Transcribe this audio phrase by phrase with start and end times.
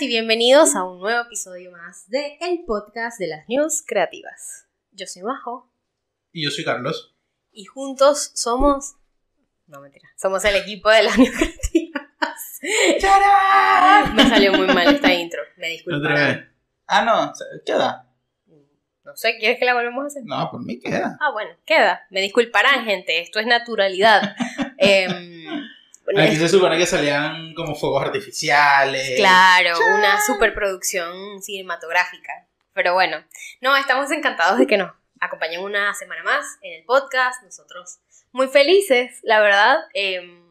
[0.00, 4.68] y bienvenidos a un nuevo episodio más de el podcast de las news creativas.
[4.92, 5.72] Yo soy Majo
[6.30, 7.16] Y yo soy Carlos.
[7.50, 8.94] y juntos somos...
[9.66, 10.08] No, mentira.
[10.16, 12.02] Somos el equipo de las news creativas.
[14.14, 15.42] Me salió muy mal esta intro.
[15.56, 16.52] Me disculparán.
[16.86, 17.32] Ah, no,
[17.66, 18.08] queda.
[19.04, 20.22] No sé, ¿quieres que la volvamos a hacer?
[20.24, 21.18] No, por mí queda.
[21.20, 22.06] Ah, bueno, queda.
[22.10, 23.20] Me disculparán, gente.
[23.20, 24.36] Esto es naturalidad.
[24.78, 25.14] Bueno,
[26.16, 29.16] Aquí se supone que salían como fuegos artificiales.
[29.16, 32.46] Claro, una superproducción cinematográfica.
[32.72, 33.24] Pero bueno,
[33.60, 37.42] no, estamos encantados de que nos acompañen una semana más en el podcast.
[37.42, 37.98] Nosotros
[38.32, 39.78] muy felices, la verdad.
[39.94, 40.46] em,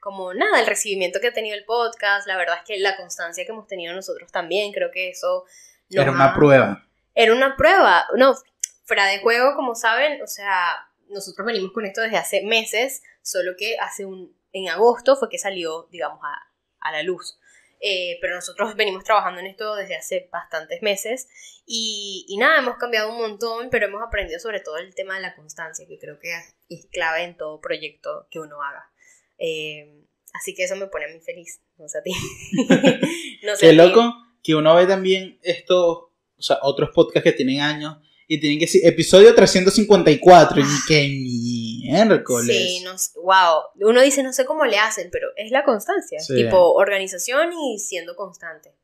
[0.00, 3.44] como nada, el recibimiento que ha tenido el podcast, la verdad es que la constancia
[3.44, 5.44] que hemos tenido nosotros también, creo que eso...
[5.90, 6.86] Era una ha- prueba.
[7.12, 8.06] Era una prueba.
[8.14, 8.36] No,
[8.84, 10.76] fuera de juego, como saben, o sea,
[11.08, 14.35] nosotros venimos con esto desde hace meses, solo que hace un...
[14.56, 16.34] En agosto fue que salió, digamos, a,
[16.80, 17.38] a la luz.
[17.78, 21.28] Eh, pero nosotros venimos trabajando en esto desde hace bastantes meses
[21.66, 25.20] y, y nada, hemos cambiado un montón, pero hemos aprendido sobre todo el tema de
[25.20, 26.32] la constancia, que creo que
[26.70, 28.90] es clave en todo proyecto que uno haga.
[29.36, 32.12] Eh, así que eso me pone a mí feliz, no sé a ti.
[33.42, 33.76] No sé Qué a ti.
[33.76, 38.58] loco que uno ve también estos, o sea, otros podcasts que tienen años y tienen
[38.58, 42.56] que decir episodio 354 y qué miércoles.
[42.56, 43.62] Sí, no sé, wow.
[43.88, 46.18] Uno dice, no sé cómo le hacen, pero es la constancia.
[46.20, 46.34] Sí.
[46.34, 48.74] Tipo, organización y siendo constante.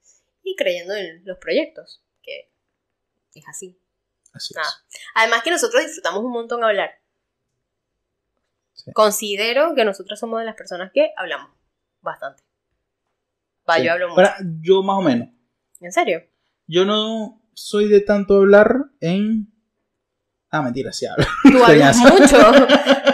[0.45, 2.51] Y creyendo en los proyectos, que
[3.35, 3.79] es así.
[4.33, 4.69] Así Nada.
[4.69, 5.01] es.
[5.15, 6.91] Además que nosotros disfrutamos un montón hablar.
[8.73, 8.93] Sí.
[8.93, 11.51] Considero que nosotros somos de las personas que hablamos
[12.01, 12.43] bastante.
[13.69, 13.85] Va, Sí.
[13.85, 14.21] yo hablo mucho.
[14.21, 15.29] Ahora, yo más o menos.
[15.81, 16.23] ¿En serio?
[16.67, 19.49] Yo no soy de tanto hablar en.
[20.51, 21.25] Ah, mentira, sí hablo.
[21.51, 22.53] Tú hablas mucho.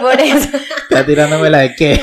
[0.01, 0.57] Por eso.
[0.83, 2.01] Está tirándome la de qué.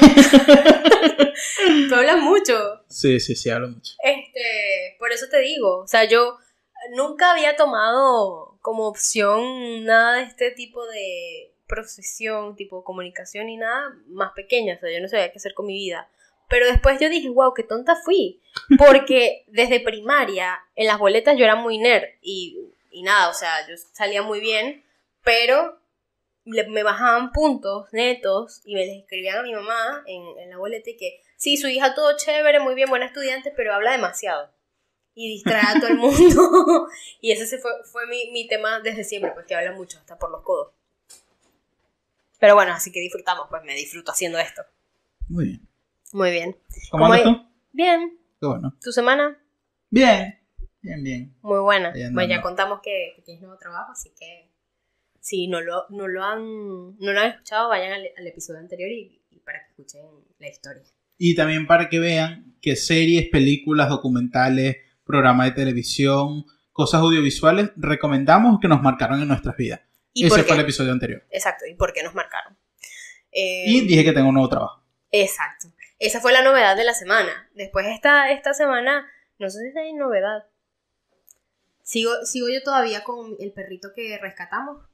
[1.89, 2.85] Tú hablas mucho.
[2.89, 3.95] Sí, sí, sí, hablo mucho.
[4.03, 6.39] Este, por eso te digo, o sea, yo
[6.95, 13.93] nunca había tomado como opción nada de este tipo de profesión, tipo comunicación y nada
[14.09, 16.09] más pequeña, o sea, yo no sabía qué hacer con mi vida.
[16.49, 18.41] Pero después yo dije, wow, qué tonta fui,
[18.79, 23.67] porque desde primaria en las boletas yo era muy nerd y, y nada, o sea,
[23.69, 24.85] yo salía muy bien,
[25.25, 25.81] pero
[26.45, 30.91] me bajaban puntos netos y me les escribían a mi mamá en, en la boleta
[30.91, 34.51] y que sí, su hija todo chévere, muy bien, buena estudiante, pero habla demasiado.
[35.15, 36.89] Y distrae a todo el mundo.
[37.21, 40.19] y ese se fue, fue mi, mi tema desde siempre, pues que habla mucho, hasta
[40.19, 40.73] por los codos.
[42.39, 44.63] Pero bueno, así que disfrutamos, pues me disfruto haciendo esto.
[45.29, 45.69] Muy bien.
[46.13, 46.57] Muy bien.
[46.91, 47.47] ¿Cómo ¿Cómo andas hay- tú?
[47.73, 48.19] Bien.
[48.41, 48.75] Qué bueno.
[48.83, 49.37] ¿Tu semana?
[49.91, 50.39] Bien.
[50.81, 51.37] Bien, bien.
[51.43, 51.93] Muy buena.
[52.13, 54.53] Bueno, ya contamos que, que tienes nuevo trabajo, así que
[55.21, 58.89] si no lo, no lo, han, no lo han escuchado, vayan al, al episodio anterior
[58.91, 60.03] y, y para que escuchen
[60.39, 60.85] la historia.
[61.19, 68.61] Y también para que vean que series, películas, documentales, programas de televisión, cosas audiovisuales, recomendamos
[68.61, 69.81] que nos marcaron en nuestras vidas.
[70.13, 71.25] ¿Y Ese fue el episodio anterior.
[71.31, 72.57] Exacto, ¿y por qué nos marcaron?
[73.33, 74.85] Eh, Y dije que tengo un nuevo trabajo.
[75.11, 75.69] Exacto.
[75.99, 77.51] Esa fue la novedad de la semana.
[77.55, 80.45] Después esta, esta semana, no sé si hay novedad.
[81.83, 84.85] Sigo, sigo yo todavía con el perrito que rescatamos,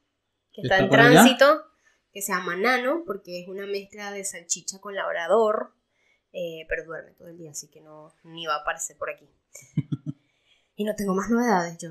[0.52, 1.12] que está ¿Está en allá?
[1.22, 1.64] tránsito,
[2.12, 5.72] que se llama Nano, porque es una mezcla de salchicha con labrador,
[6.32, 9.28] eh, pero duerme todo el día, así que no ni va a aparecer por aquí.
[10.76, 11.90] y no tengo más novedades yo.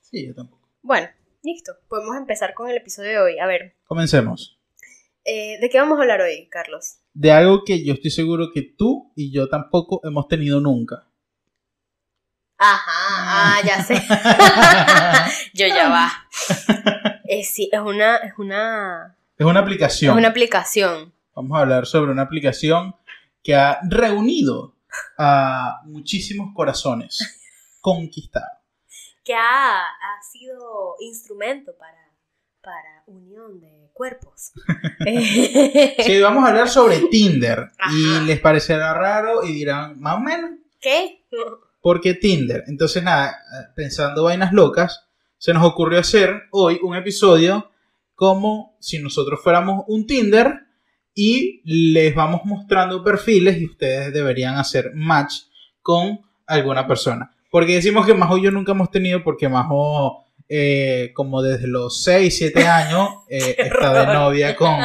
[0.00, 0.68] Sí, yo tampoco.
[0.82, 1.08] Bueno,
[1.42, 1.72] listo.
[1.88, 3.38] Podemos empezar con el episodio de hoy.
[3.38, 4.58] A ver, Comencemos.
[5.24, 6.98] eh, ¿de qué vamos a hablar hoy, Carlos?
[7.18, 11.08] De algo que yo estoy seguro que tú y yo tampoco hemos tenido nunca.
[12.56, 13.94] Ajá, ah, ya sé.
[15.54, 16.12] Yo ya va.
[17.24, 20.16] Es, sí, es una, es una, Es una es aplicación.
[20.16, 21.12] una aplicación.
[21.34, 22.94] Vamos a hablar sobre una aplicación
[23.42, 24.76] que ha reunido
[25.18, 27.40] a muchísimos corazones
[27.80, 28.58] conquistados.
[29.24, 32.07] que ha, ha sido instrumento para,
[32.62, 34.52] para unión de cuerpos.
[36.04, 37.70] Sí, vamos a hablar sobre Tinder.
[37.78, 37.92] Ajá.
[37.94, 40.50] Y les parecerá raro y dirán, más o menos,
[40.80, 41.24] ¿Qué?
[41.80, 42.64] ¿por qué Tinder?
[42.66, 43.36] Entonces, nada,
[43.74, 47.70] pensando vainas locas, se nos ocurrió hacer hoy un episodio
[48.14, 50.66] como si nosotros fuéramos un Tinder
[51.14, 55.34] y les vamos mostrando perfiles y ustedes deberían hacer match
[55.82, 57.34] con alguna persona.
[57.50, 62.02] Porque decimos que Majo y yo nunca hemos tenido porque Majo, eh, como desde los
[62.04, 64.78] 6, 7 años, eh, está de novia con,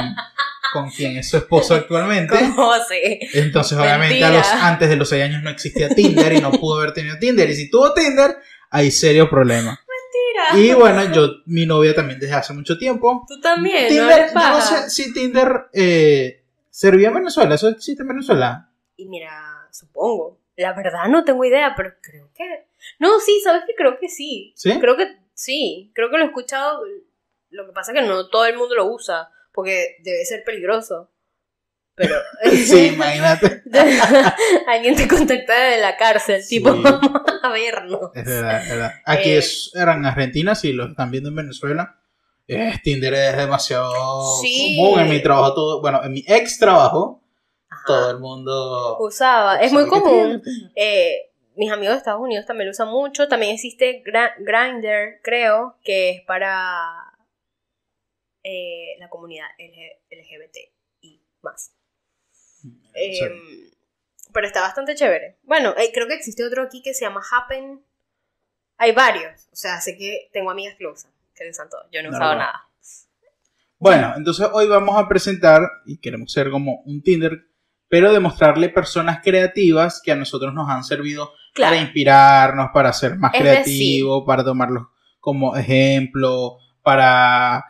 [0.73, 2.35] con quien es su esposo actualmente.
[3.33, 4.29] Entonces, obviamente, a Mentira.
[4.31, 7.49] los, antes de los 6 años no existía Tinder y no pudo haber tenido Tinder.
[7.49, 8.35] Y si tuvo Tinder,
[8.69, 9.79] hay serio problema.
[9.87, 10.65] Mentira.
[10.65, 13.23] Y bueno, yo, mi novia también desde hace mucho tiempo.
[13.27, 14.61] Tú también, no Tinder, yo no paja.
[14.61, 17.55] sé si Tinder eh, servía en Venezuela.
[17.55, 18.69] ¿Eso existe en Venezuela?
[18.97, 20.39] Y mira, supongo.
[20.55, 22.43] La verdad no tengo idea, pero creo que...
[22.99, 24.53] No, sí, ¿sabes que Creo que sí.
[24.55, 24.77] ¿Sí?
[24.79, 26.81] Creo que sí, creo que lo he escuchado.
[27.49, 31.09] Lo que pasa es que no todo el mundo lo usa, porque debe ser peligroso.
[31.95, 32.15] Pero...
[32.51, 33.61] Sí, imagínate.
[34.67, 36.57] Alguien te contacta de la cárcel, Sí.
[36.57, 37.11] tipo, vamos
[37.43, 38.09] a vernos.
[38.15, 38.91] Es verdad, es verdad.
[39.05, 41.99] Aquí Eh, es, era en Argentina, si lo están viendo en Venezuela.
[42.47, 44.75] eh, Tinder es demasiado Sí.
[44.77, 47.23] común en mi trabajo, todo, bueno, en mi ex trabajo,
[47.69, 47.83] Ajá.
[47.87, 48.97] todo el mundo...
[48.99, 50.41] Usaba, es muy común.
[50.75, 53.27] Eh, mis amigos de Estados Unidos también lo usan mucho.
[53.27, 57.13] También existe Grindr, creo, que es para
[58.43, 60.57] eh, la comunidad LG LGBT
[61.01, 61.73] y más.
[62.31, 62.79] Sí.
[62.95, 63.71] Eh,
[64.33, 65.37] pero está bastante chévere.
[65.43, 67.83] Bueno, eh, creo que existe otro aquí que se llama Happen.
[68.77, 69.47] Hay varios.
[69.51, 71.85] O sea, sé que tengo amigas que lo usan, que lo usan todos.
[71.91, 72.67] Yo no he usado nada.
[73.77, 77.47] Bueno, entonces hoy vamos a presentar, y queremos ser como un Tinder,
[77.89, 81.71] pero demostrarle personas creativas que a nosotros nos han servido Claro.
[81.75, 84.83] para inspirarnos, para ser más creativos, para tomarlos
[85.19, 87.63] como ejemplo, para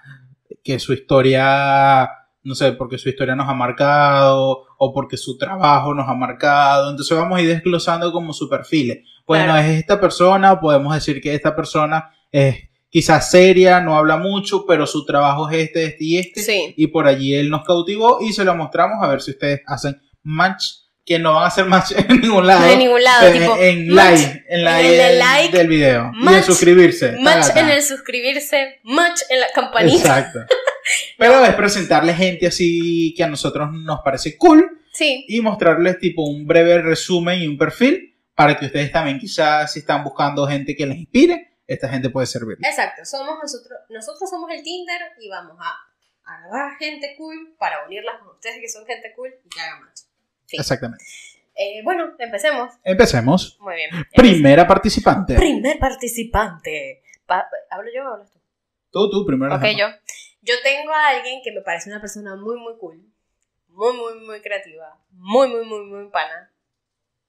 [0.63, 2.09] que su historia,
[2.43, 6.89] no sé, porque su historia nos ha marcado o porque su trabajo nos ha marcado.
[6.89, 9.03] Entonces vamos a ir desglosando como su perfil.
[9.27, 9.59] Bueno, Claro.
[9.67, 14.85] es esta persona, podemos decir que esta persona es quizás seria, no habla mucho, pero
[14.85, 16.41] su trabajo es este, este y este.
[16.43, 16.73] Sí.
[16.77, 19.99] Y por allí él nos cautivó y se lo mostramos a ver si ustedes hacen
[20.21, 20.65] match,
[21.05, 22.65] que no van a hacer match en ningún lado.
[22.65, 23.27] De ningún lado.
[23.27, 26.11] en, tipo, en match like, en like, en el del- like, del video.
[26.15, 27.11] y en suscribirse.
[27.19, 29.97] Match en el suscribirse, match en la campanita.
[29.97, 30.39] Exacto.
[31.17, 35.25] Pero es presentarle gente así que a nosotros nos parece cool Sí.
[35.27, 39.79] y mostrarles tipo un breve resumen y un perfil para que ustedes también quizás si
[39.79, 42.57] están buscando gente que les inspire, esta gente puede servir.
[42.61, 48.19] Exacto, somos nosotros, nosotros somos el Tinder y vamos a agarrar gente cool para unirlas
[48.19, 50.01] con ustedes que son gente cool y que hagan match.
[50.45, 50.57] Sí.
[50.57, 51.03] Exactamente.
[51.55, 52.73] Eh, bueno, empecemos.
[52.83, 53.57] Empecemos.
[53.59, 53.89] Muy bien.
[54.15, 55.35] Primera participante.
[55.35, 57.03] Primer participante.
[57.25, 58.39] Pa- ¿Hablo yo o hablas tú?
[58.91, 59.55] Tú, tú, primero.
[59.55, 59.87] Ok, yo.
[60.41, 63.01] Yo tengo a alguien que me parece una persona muy, muy cool.
[63.67, 64.99] Muy, muy, muy creativa.
[65.11, 66.51] Muy, muy, muy, muy pana.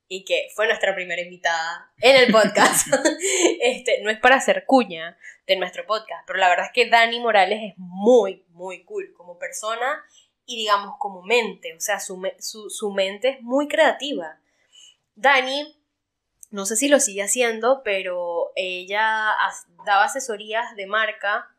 [0.08, 2.88] Y que fue nuestra primera invitada en el podcast.
[3.62, 5.16] este, no es para hacer cuña
[5.46, 9.38] de nuestro podcast, pero la verdad es que Dani Morales es muy, muy cool como
[9.38, 10.02] persona
[10.46, 11.74] y digamos como mente.
[11.74, 14.38] O sea, su, su, su mente es muy creativa.
[15.16, 15.76] Dani,
[16.50, 19.34] no sé si lo sigue haciendo, pero ella
[19.86, 21.50] daba asesorías de marca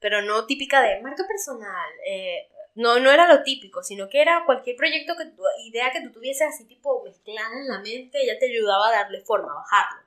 [0.00, 1.90] pero no típica de marca personal.
[2.06, 6.02] eh, no, no era lo típico, sino que era cualquier proyecto, que tu- idea que
[6.02, 9.56] tú tuvieses así tipo mezclada en la mente, ella te ayudaba a darle forma, a
[9.56, 10.05] bajarlo.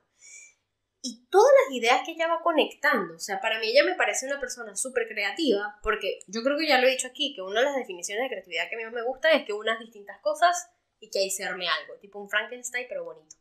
[1.01, 4.25] Y todas las ideas que ella va conectando, o sea, para mí ella me parece
[4.25, 7.61] una persona súper creativa, porque yo creo que ya lo he dicho aquí, que una
[7.61, 10.69] de las definiciones de creatividad que a mí me gusta es que unas distintas cosas
[10.99, 13.37] y que ahí se arme algo, tipo un Frankenstein, pero bonito.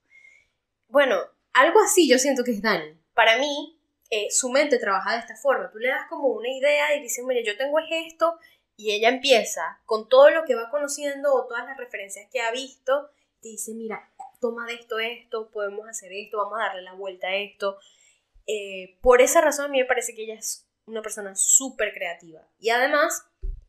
[0.86, 1.20] Bueno,
[1.52, 2.96] algo así yo siento que es Dani.
[3.14, 5.70] Para mí, eh, su mente trabaja de esta forma.
[5.70, 8.38] Tú le das como una idea y dices, mire, yo tengo es esto,
[8.78, 12.52] y ella empieza con todo lo que va conociendo o todas las referencias que ha
[12.52, 13.10] visto,
[13.42, 14.08] te dice, mira,
[14.40, 17.78] toma de esto esto, podemos hacer esto, vamos a darle la vuelta a esto.
[18.46, 22.46] Eh, por esa razón a mí me parece que ella es una persona súper creativa.
[22.58, 23.26] Y además,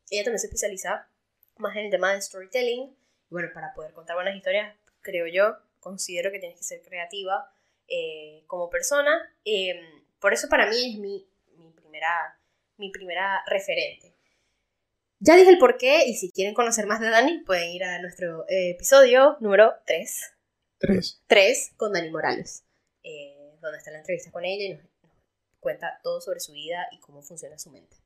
[0.09, 1.09] ella también se especializa
[1.57, 2.95] más en el tema de storytelling.
[3.29, 7.51] Bueno, para poder contar buenas historias, creo yo, considero que tienes que ser creativa
[7.87, 9.11] eh, como persona.
[9.43, 9.81] Eh,
[10.19, 12.39] por eso para mí es mi, mi, primera,
[12.77, 14.15] mi primera referente.
[15.19, 18.45] Ya dije el porqué y si quieren conocer más de Dani pueden ir a nuestro
[18.47, 20.38] episodio número 3,
[20.79, 21.21] Tres.
[21.27, 22.65] 3 con Dani Morales,
[23.03, 25.13] eh, donde está la entrevista con ella y nos, nos
[25.59, 27.97] cuenta todo sobre su vida y cómo funciona su mente.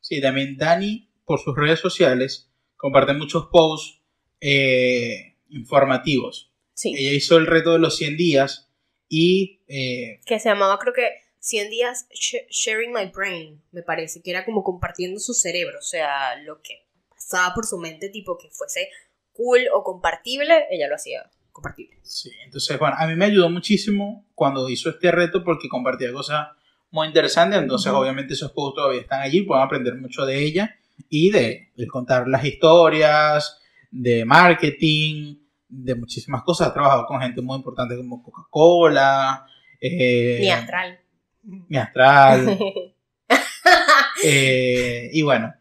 [0.00, 4.00] Sí, también Dani, por sus redes sociales, comparte muchos posts
[4.40, 6.52] eh, informativos.
[6.74, 6.94] Sí.
[6.96, 8.70] Ella hizo el reto de los 100 días
[9.08, 11.10] y eh, que se llamaba creo que
[11.40, 15.82] 100 días sh- sharing my brain, me parece, que era como compartiendo su cerebro, o
[15.82, 18.88] sea, lo que pasaba por su mente, tipo que fuese
[19.32, 21.98] cool o compartible, ella lo hacía compartible.
[22.02, 26.48] sí, entonces, bueno, a mí me ayudó muchísimo cuando hizo este reto porque compartía cosas
[26.90, 30.74] muy interesantes, entonces obviamente esos posts todavía están allí, pueden aprender mucho de ella
[31.08, 33.58] y de, de contar las historias,
[33.90, 35.36] de marketing,
[35.68, 36.68] de muchísimas cosas.
[36.68, 39.46] Ha trabajado con gente muy importante como Coca-Cola,
[39.80, 41.00] eh, Ni astral.
[41.42, 42.58] Mi Astral,
[44.24, 45.54] eh, y bueno,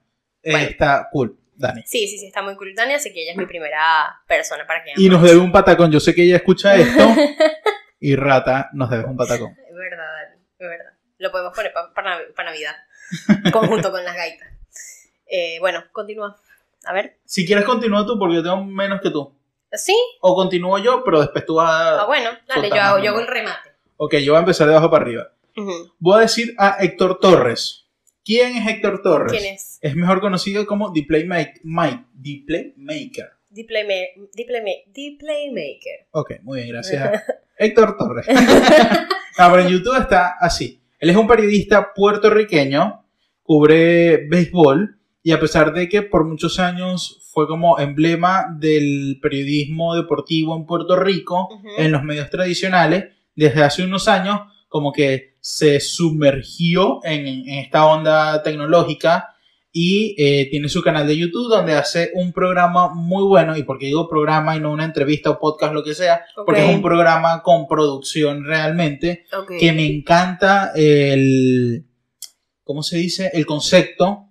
[0.44, 0.58] Bueno.
[0.60, 1.84] está cool, Dani.
[1.86, 4.82] sí, sí, sí, está muy cool Dani, así que ella es mi primera persona para
[4.84, 5.92] que Y nos debe un patacón.
[5.92, 7.04] Yo sé que ella escucha esto.
[8.00, 9.52] y Rata nos debe un patacón.
[9.52, 10.94] Es verdad, Dani, es verdad.
[11.18, 12.76] Lo podemos poner para Navidad,
[13.52, 14.48] conjunto con las gaitas.
[15.28, 16.38] Eh, bueno, continúa.
[16.86, 17.18] A ver.
[17.26, 19.38] Si quieres, continúa tú porque yo tengo menos que tú.
[19.74, 19.96] ¿Sí?
[20.22, 22.02] O continúo yo, pero después tú vas a...
[22.02, 23.70] Ah, bueno, dale, yo hago, yo hago el remate.
[23.98, 25.32] Ok, yo voy a empezar de abajo para arriba.
[26.00, 27.89] Voy a decir a Héctor Torres.
[28.24, 29.32] ¿Quién es Héctor Torres?
[29.32, 29.80] ¿Quién es?
[29.82, 31.62] Es mejor conocido como The Playmaker.
[31.64, 33.30] Mike, The Playmaker.
[33.54, 36.08] The, Playma- The Playma- The Playmaker.
[36.12, 37.24] Ok, muy bien, gracias.
[37.58, 38.26] Héctor Torres.
[38.28, 38.36] no,
[39.52, 40.82] pero en YouTube está así.
[41.00, 43.06] Él es un periodista puertorriqueño,
[43.42, 49.96] cubre béisbol y a pesar de que por muchos años fue como emblema del periodismo
[49.96, 55.80] deportivo en Puerto Rico, en los medios tradicionales, desde hace unos años como que se
[55.80, 59.36] sumergió en, en esta onda tecnológica
[59.72, 63.86] y eh, tiene su canal de YouTube donde hace un programa muy bueno, y porque
[63.86, 67.44] digo programa y no una entrevista o podcast, lo que sea, porque es un programa
[67.44, 69.26] con producción realmente,
[69.60, 71.86] que me encanta el,
[72.64, 73.30] ¿cómo se dice?
[73.34, 74.26] El concepto,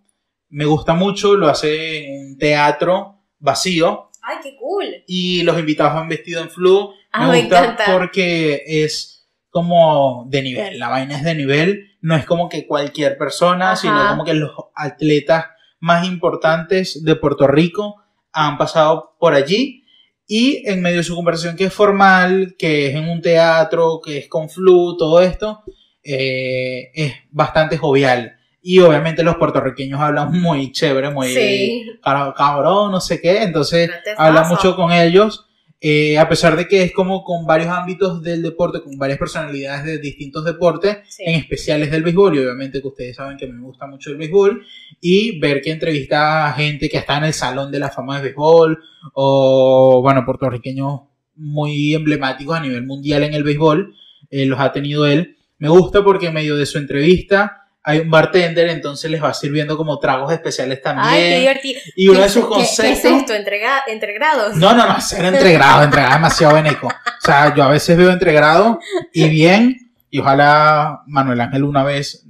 [0.49, 4.87] me gusta mucho, lo hace en un teatro vacío, Ay, qué cool.
[5.07, 6.91] y los invitados van vestidos en flu.
[7.13, 7.85] Ah, me encanta.
[7.97, 9.18] porque es
[9.51, 13.77] como de nivel, la vaina es de nivel, no es como que cualquier persona, Ajá.
[13.77, 15.47] sino como que los atletas
[15.81, 17.97] más importantes de Puerto Rico
[18.33, 19.85] han pasado por allí
[20.27, 24.19] y en medio de su conversación que es formal, que es en un teatro, que
[24.19, 25.63] es con flu, todo esto,
[26.05, 28.35] eh, es bastante jovial.
[28.61, 31.87] Y obviamente los puertorriqueños hablan muy chévere, muy Sí.
[32.03, 33.43] cab- cabrón, no sé qué.
[33.43, 35.48] Entonces habla mucho con ellos.
[35.81, 39.85] Eh, a pesar de que es como con varios ámbitos del deporte, con varias personalidades
[39.85, 41.23] de distintos deportes, Sí.
[41.27, 44.63] en especiales del béisbol, y obviamente que ustedes saben que me gusta mucho el béisbol,
[45.01, 48.25] y ver que entrevista a gente que está en el Salón de la Fama de
[48.25, 48.79] Béisbol,
[49.15, 51.03] o bueno, puertorriqueños
[51.37, 53.95] muy emblemáticos a nivel mundial en el béisbol,
[54.31, 55.37] eh, los ha tenido él.
[55.59, 59.77] Me gusta porque en medio de su entrevista hay un bartender, entonces les va sirviendo
[59.77, 61.09] como tragos especiales también.
[61.09, 61.81] Ay, qué divertido.
[61.97, 62.85] y uno ¿Qué de sus es- qué- conceptos...
[62.85, 63.35] ¿Qué, es esto?
[63.35, 64.57] ¿Entrega, ¿Entregrados?
[64.57, 66.87] No, no, no, ser entregrado, entregrado demasiado beneco.
[66.89, 68.79] O sea, yo a veces veo entregrado
[69.13, 72.25] y bien, y ojalá Manuel Ángel una vez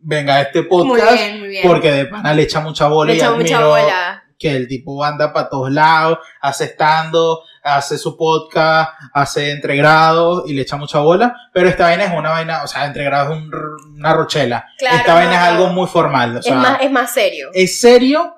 [0.00, 1.62] venga a este Muy podcast, bien, muy bien.
[1.66, 4.24] porque de pana le echa mucha bola Le y echamos mucha bola.
[4.38, 10.52] Que el tipo anda para todos lados, hace estando, hace su podcast, hace entregrado y
[10.54, 13.50] le echa mucha bola, pero esta vaina es una vaina, o sea, entregrado es un
[13.96, 14.64] una rochela.
[14.78, 17.50] Claro, esta vaina es algo muy formal, o sea, es, más, es más serio.
[17.52, 18.36] es serio,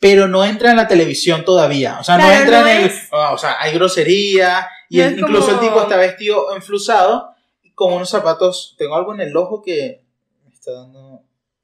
[0.00, 1.98] pero no entra en la televisión todavía.
[2.00, 2.92] O sea, no entra no en el.
[3.12, 4.66] O sea, hay grosería.
[4.88, 7.34] Y No el- es incluso como- el tipo está vestido enflusado
[7.74, 8.74] con unos zapatos.
[8.78, 10.02] Tengo algo en el ojo que
[10.48, 11.20] me está dando.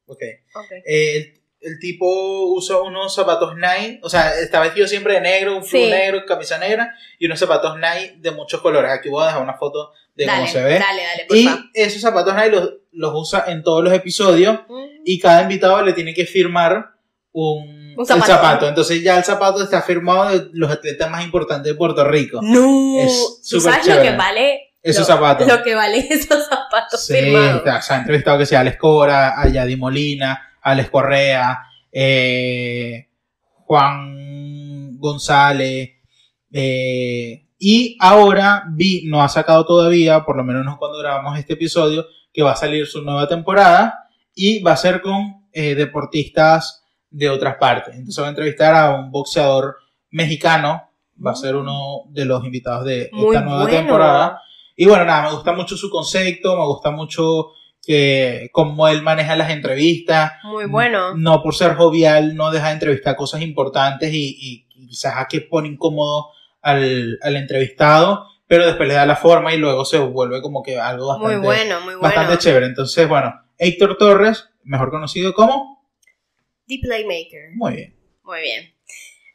[0.06, 0.20] Ok.
[0.54, 0.66] Ok.
[0.86, 2.06] Eh, el, tipo
[2.54, 4.00] usa unos zapatos Nike.
[4.02, 5.90] O sea, está vestido siempre de negro, un flu Sí.
[5.90, 6.94] negro, camisa negra.
[7.18, 8.90] Y unos zapatos Nike de muchos colores.
[8.90, 10.78] Aquí voy a dejar una foto de Dale, cómo se ve.
[10.78, 11.64] dale, dale, por Y favor.
[11.74, 14.84] esos zapatos Nike los, los usa en todos los episodios Mm.
[15.04, 16.90] y cada invitado le tiene que firmar
[17.32, 18.26] un, zapato.
[18.26, 18.68] zapato.
[18.68, 22.40] Entonces ya el zapato está firmado de los atletas más importantes de Puerto Rico.
[22.42, 24.10] No, Es ¿Tú súper sabes lo chévere.
[24.10, 25.46] que vale Esos lo, zapatos.
[25.48, 27.60] Lo que valen esos zapatos Sí, firmados.
[27.60, 31.62] o sea, se ha entrevistado que sea a Alex Cora, a Yadi Molina, Alex Correa,
[31.92, 33.08] eh,
[33.64, 35.90] Juan González.
[36.52, 41.54] eh, y ahora vi, no ha sacado todavía, por lo menos no cuando grabamos este
[41.54, 46.84] episodio, que va a salir su nueva temporada y va a ser con eh, deportistas
[47.10, 47.94] de otras partes.
[47.94, 49.76] Entonces va a entrevistar a un boxeador
[50.10, 50.82] mexicano,
[51.24, 53.78] va a ser uno de los invitados de Muy esta nueva bueno.
[53.78, 54.42] temporada.
[54.76, 57.52] Y bueno, nada, me gusta mucho su concepto, me gusta mucho
[57.86, 60.32] que cómo él maneja las entrevistas.
[60.44, 61.14] Muy bueno.
[61.14, 65.26] No por ser jovial, no deja de entrevistar cosas importantes y, y- y quizás a
[65.28, 66.26] que pone incómodo
[66.62, 70.78] al, al entrevistado, pero después le da la forma y luego se vuelve como que
[70.78, 72.00] algo bastante, Muy bueno, muy bueno.
[72.00, 72.66] bastante chévere.
[72.66, 75.86] Entonces, bueno, Héctor Torres, mejor conocido como.
[76.66, 77.50] The Playmaker.
[77.54, 77.96] Muy bien.
[78.24, 78.75] Muy bien.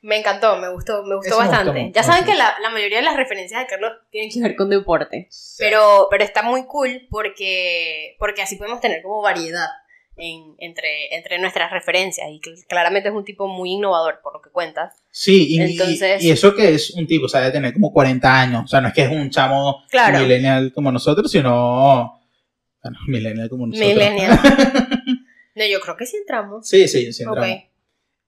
[0.04, 1.92] Me encantó, me gustó, me gustó Eso me gustó bastante.
[1.94, 4.70] ya saben que la, la mayoría de las referencias de Carlos tienen que ver con
[4.70, 5.30] deporte.
[5.60, 9.68] Pero, pero está muy cool porque, porque así podemos tener como variedad
[10.18, 12.28] en- entre, entre nuestras referencias.
[12.32, 14.96] Y cl- claramente es un tipo muy innovador, por lo que cuentas.
[15.12, 18.42] Sí, y, Entonces- y eso que es un tipo, o sea, de tener como 40
[18.42, 18.64] años.
[18.66, 20.18] O sea, no es que es un chamo Claro.
[20.20, 22.20] millennial como nosotros, sino.
[22.82, 23.88] Bueno, millennial como nosotros.
[23.94, 24.40] Millennial.
[25.54, 26.66] No, yo creo que sí entramos.
[26.66, 27.24] sí, sí, sí.
[27.24, 27.58] Entramos.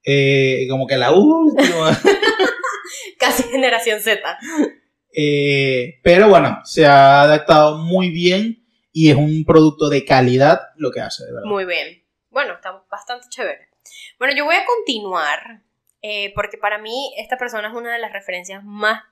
[0.04, 1.98] Eh, como que la última.
[3.18, 4.20] Casi generación Z.
[5.16, 10.90] Eh, pero bueno, se ha adaptado muy bien y es un producto de calidad lo
[10.90, 11.48] que hace, de verdad.
[11.48, 12.04] Muy bien.
[12.30, 13.68] Bueno, está bastante chévere.
[14.18, 15.62] Bueno, yo voy a continuar
[16.06, 19.02] eh, porque para mí esta persona es una de las referencias más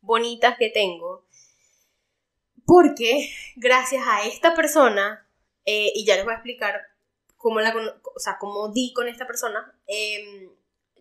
[0.00, 1.26] bonitas que tengo.
[2.64, 5.26] Porque gracias a esta persona,
[5.66, 6.80] eh, y ya les voy a explicar
[7.38, 7.74] cómo, la,
[8.14, 10.50] o sea, cómo di con esta persona, eh,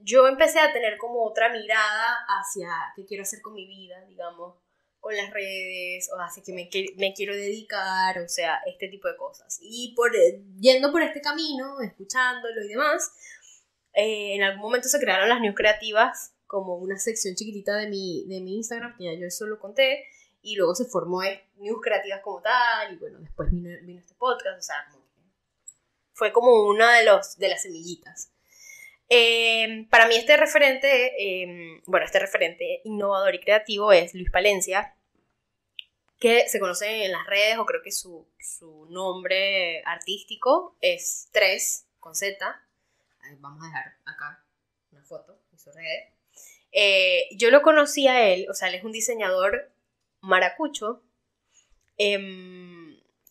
[0.01, 4.55] yo empecé a tener como otra mirada hacia qué quiero hacer con mi vida, digamos,
[4.99, 9.17] con las redes, o hacia que me, me quiero dedicar, o sea, este tipo de
[9.17, 9.57] cosas.
[9.61, 10.11] Y por,
[10.59, 13.11] yendo por este camino, escuchándolo y demás,
[13.93, 18.25] eh, en algún momento se crearon las news creativas como una sección chiquitita de mi,
[18.27, 20.05] de mi Instagram, que ya yo eso lo conté,
[20.41, 21.21] y luego se formó
[21.55, 24.87] news creativas como tal, y bueno, después vino, vino este podcast, o sea,
[26.17, 28.31] fue como una de, los, de las semillitas.
[29.07, 34.95] Em, para mí este referente, em, bueno, este referente innovador y creativo es Luis Palencia,
[36.19, 41.85] que se conoce en las redes, o creo que su, su nombre artístico es 3
[41.99, 42.35] con Z.
[43.37, 44.43] Vamos a dejar acá
[44.91, 46.13] una foto de su red.
[46.71, 49.71] Eh, yo lo conocí a él, o sea, él es un diseñador
[50.21, 51.03] maracucho,
[51.97, 52.86] em,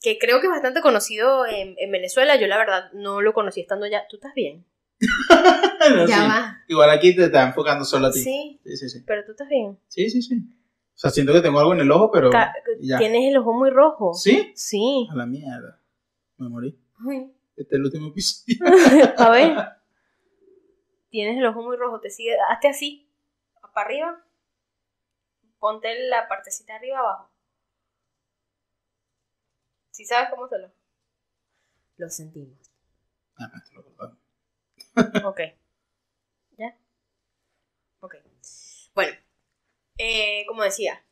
[0.07, 2.37] que creo que es bastante conocido en, en Venezuela.
[2.37, 4.07] Yo la verdad no lo conocí estando ya.
[4.09, 4.65] ¿Tú estás bien?
[6.09, 6.63] ya va.
[6.69, 8.21] Igual aquí te está enfocando solo a ti.
[8.21, 8.61] Sí.
[8.65, 9.81] Sí, sí, Pero tú estás bien.
[9.89, 10.37] Sí, sí, sí.
[10.37, 12.31] O sea, siento que tengo algo en el ojo, pero.
[12.79, 14.15] Tienes el ojo muy rojo.
[14.15, 14.53] ¿Sí?
[14.55, 15.09] Sí.
[15.11, 15.81] A la mierda.
[16.37, 16.79] Me morí.
[17.57, 18.59] Este es el último episodio.
[19.19, 19.57] a ver.
[21.11, 21.99] Tienes el ojo muy rojo.
[21.99, 22.37] Te sigue.
[22.49, 23.11] Hazte así.
[23.75, 24.25] Para arriba.
[25.59, 27.29] Ponte la partecita arriba abajo.
[29.97, 30.71] ¿Sí sabes cómo se lo?
[31.97, 32.71] Lo sentimos.
[33.39, 35.41] Ah, esto lo ok.
[36.59, 36.77] ¿Ya?
[38.01, 38.17] Ok.
[38.95, 39.17] Bueno,
[39.97, 41.03] eh, como decía,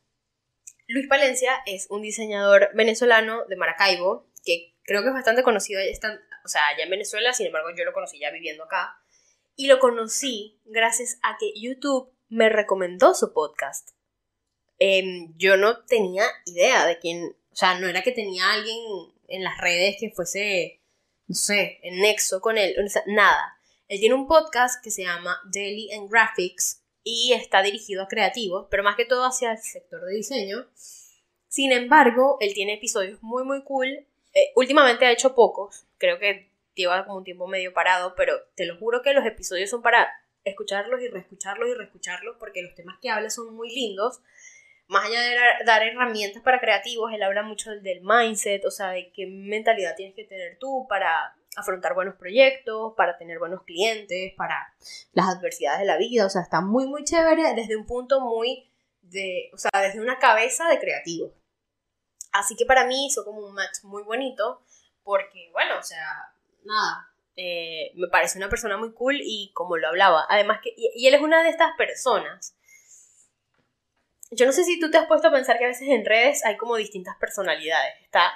[0.86, 5.80] Luis Palencia es un diseñador venezolano de Maracaibo, que creo que es bastante conocido,
[6.44, 9.02] o sea, allá en Venezuela, sin embargo yo lo conocí ya viviendo acá,
[9.56, 13.92] y lo conocí gracias a que YouTube me recomendó su podcast.
[14.78, 18.76] Em, yo no tenía idea de quién, o sea, no era que tenía alguien
[19.28, 20.80] en las redes que fuese,
[21.28, 23.56] no sé, en nexo con él, o sea, nada.
[23.86, 28.66] Él tiene un podcast que se llama Daily and Graphics y está dirigido a creativos,
[28.72, 30.66] pero más que todo hacia el sector de diseño.
[31.46, 34.04] Sin embargo, él tiene episodios muy, muy cool.
[34.32, 38.66] Eh, últimamente ha hecho pocos, creo que lleva como un tiempo medio parado, pero te
[38.66, 40.08] lo juro que los episodios son para
[40.42, 44.18] escucharlos y reescucharlos y reescucharlos porque los temas que habla son muy lindos.
[44.86, 49.10] Más allá de dar herramientas para creativos, él habla mucho del mindset, o sea, de
[49.12, 54.74] qué mentalidad tienes que tener tú para afrontar buenos proyectos, para tener buenos clientes, para
[55.12, 56.26] las adversidades de la vida.
[56.26, 58.70] O sea, está muy, muy chévere desde un punto muy
[59.02, 61.32] de, o sea, desde una cabeza de creativo.
[62.32, 64.62] Así que para mí hizo como un match muy bonito
[65.02, 69.88] porque, bueno, o sea, nada, eh, me parece una persona muy cool y como lo
[69.88, 72.56] hablaba, además que, y, y él es una de estas personas.
[74.34, 76.44] Yo no sé si tú te has puesto a pensar que a veces en redes
[76.44, 77.94] hay como distintas personalidades.
[78.02, 78.32] Está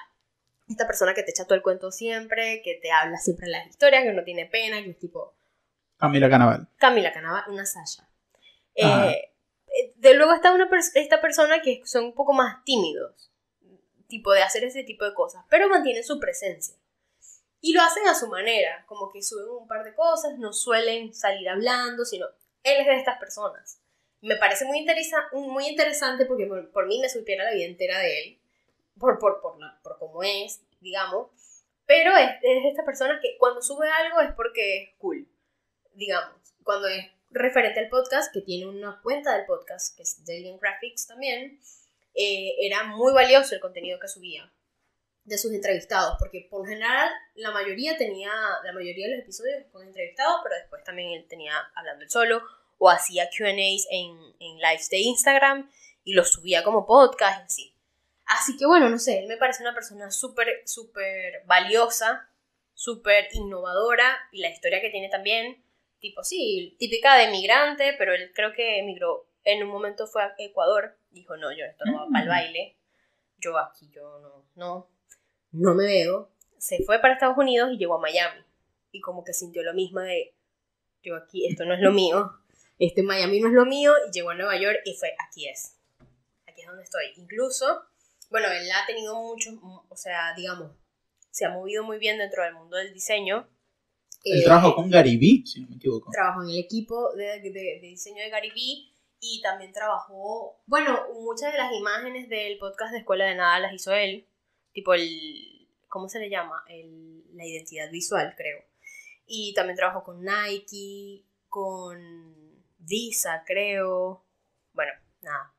[0.68, 4.04] esta persona que te echa todo el cuento siempre, que te habla siempre las historias,
[4.04, 5.34] que no tiene pena, que es tipo...
[5.96, 6.68] Camila Canaval.
[6.76, 8.08] Camila Canaval, una Sasha.
[8.74, 9.32] Eh,
[9.66, 13.32] eh, de luego está una esta persona que son un poco más tímidos,
[14.06, 16.76] tipo de hacer ese tipo de cosas, pero mantienen su presencia.
[17.60, 21.12] Y lo hacen a su manera, como que suben un par de cosas, no suelen
[21.12, 22.26] salir hablando, sino
[22.62, 23.80] él es de estas personas.
[24.20, 28.22] Me parece muy, interesa muy interesante porque por, mí me supiera la vida entera de
[28.22, 28.38] él
[28.98, 31.28] por, por, por, por cómo es, digamos,
[31.86, 35.26] pero es, es esta persona que cuando sube algo es porque es cool,
[35.94, 40.56] digamos, cuando es referente al podcast, que tiene una cuenta del podcast, que es Daily
[40.60, 41.58] Graphics también,
[42.14, 44.50] eh, era muy valioso el contenido que subía
[45.24, 48.32] de sus entrevistados, porque por general la mayoría tenía,
[48.64, 52.42] la mayoría de los episodios con entrevistados, pero después también él tenía hablando solo,
[52.78, 55.70] o hacía QAs en, en lives de Instagram
[56.04, 57.74] y los subía como podcast y así.
[58.26, 62.28] Así que bueno, no sé, él me parece una persona súper, súper valiosa,
[62.74, 65.62] súper innovadora y la historia que tiene también,
[65.98, 70.34] tipo, sí, típica de migrante, pero él creo que emigró, en un momento fue a
[70.38, 72.30] Ecuador, dijo, no, yo esto no va para el mm.
[72.30, 72.76] baile,
[73.38, 74.88] yo aquí, yo no, no,
[75.52, 76.30] no me veo.
[76.58, 78.42] Se fue para Estados Unidos y llegó a Miami.
[78.90, 80.34] Y como que sintió lo mismo de,
[81.02, 82.32] yo aquí, esto no es lo mío,
[82.78, 85.76] este Miami no es lo mío, y llegó a Nueva York y fue, aquí es,
[86.46, 87.04] aquí es donde estoy.
[87.16, 87.88] Incluso
[88.30, 89.50] bueno, él ha tenido mucho,
[89.88, 90.72] o sea, digamos,
[91.30, 93.48] se ha movido muy bien dentro del mundo del diseño.
[94.24, 96.10] Él trabajó con Gary si no me equivoco.
[96.10, 101.58] Trabajó en el equipo de, de, diseño de Gary y también trabajó, bueno, muchas de
[101.58, 104.26] las imágenes del podcast de Escuela de Nada las hizo él,
[104.72, 106.62] tipo el, ¿cómo se le llama?
[106.68, 108.62] El, la identidad visual, creo.
[109.26, 112.47] Y también trabajó con Nike, con
[112.88, 114.24] Visa, creo.
[114.72, 115.54] Bueno, nada,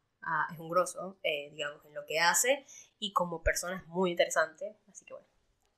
[0.51, 2.65] es un grosso, eh, digamos, en lo que hace
[2.99, 5.27] y como persona es muy interesante, así que bueno,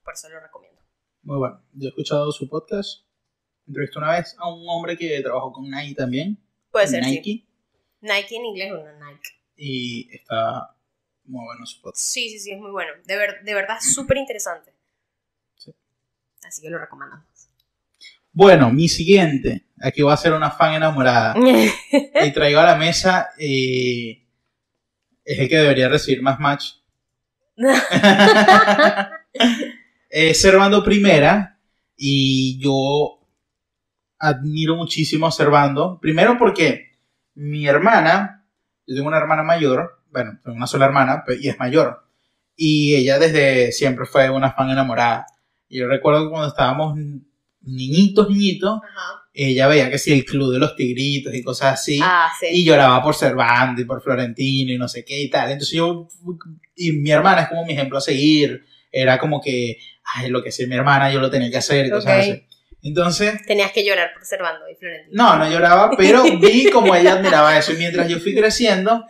[0.04, 0.82] por eso lo recomiendo.
[1.24, 3.04] Muy bueno, yo he escuchado su podcast
[3.68, 6.38] entrevisté una vez a un hombre que trabajó con Nike también.
[6.72, 7.24] Puede ser, Nike.
[7.24, 7.48] sí.
[8.02, 9.30] Nike en inglés o no Nike.
[9.56, 10.76] Y está
[11.26, 12.04] muy bueno su podcast.
[12.04, 12.92] Sí, sí, sí, es muy bueno.
[13.06, 14.74] De, ver- de verdad, súper interesante.
[15.56, 15.74] Sí.
[16.44, 17.26] Así que lo recomendamos.
[18.34, 19.68] Bueno, mi siguiente.
[19.82, 21.34] Aquí va a ser una fan enamorada.
[22.24, 23.30] y traigo a la mesa.
[23.38, 24.22] eh,
[25.24, 26.74] es el que debería recibir más match.
[30.10, 31.58] es Servando Primera.
[31.96, 33.20] Y yo
[34.20, 36.00] admiro muchísimo a Servando.
[36.00, 36.92] Primero porque
[37.36, 38.46] mi hermana,
[38.86, 42.06] yo tengo una hermana mayor, bueno, tengo una sola hermana y es mayor.
[42.56, 45.26] Y ella desde siempre fue una fan enamorada.
[45.68, 46.98] Y yo recuerdo que cuando estábamos
[47.64, 49.24] niñitos, niñitos, Ajá.
[49.34, 52.00] ella veía que sí, el club de los tigritos y cosas así.
[52.02, 52.48] Ah, sí.
[52.50, 55.52] Y lloraba por Servando y por Florentino y no sé qué y tal.
[55.52, 56.08] Entonces yo,
[56.76, 58.66] y mi hermana es como mi ejemplo a seguir.
[58.92, 59.78] Era como que,
[60.16, 62.44] ay, lo que hacía mi hermana, yo lo tenía que hacer y cosas así.
[62.84, 65.24] Entonces, Tenías que llorar por Servando y Florentino.
[65.24, 67.72] no, no lloraba, pero vi como ella admiraba eso.
[67.74, 69.06] Y mientras yo fui creciendo,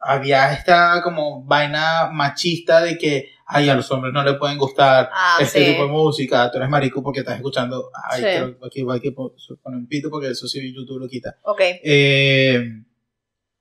[0.00, 5.08] había esta como vaina machista de que, ay, a los hombres no le pueden gustar
[5.12, 5.70] Ah, este sí.
[5.72, 8.26] tipo de música, tú eres marico porque estás escuchando, ay, Sí.
[8.26, 11.38] creo que aquí hay que po- poner un pito porque eso sí YouTube lo quita.
[11.44, 11.60] Ok.
[11.82, 12.62] Eh,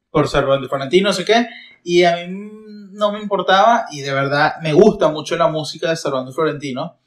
[0.10, 1.48] por Servando y Florentino, no sé qué,
[1.84, 2.50] y a mí
[2.92, 7.00] no me importaba, y de verdad me gusta mucho la música de Servando y Florentino,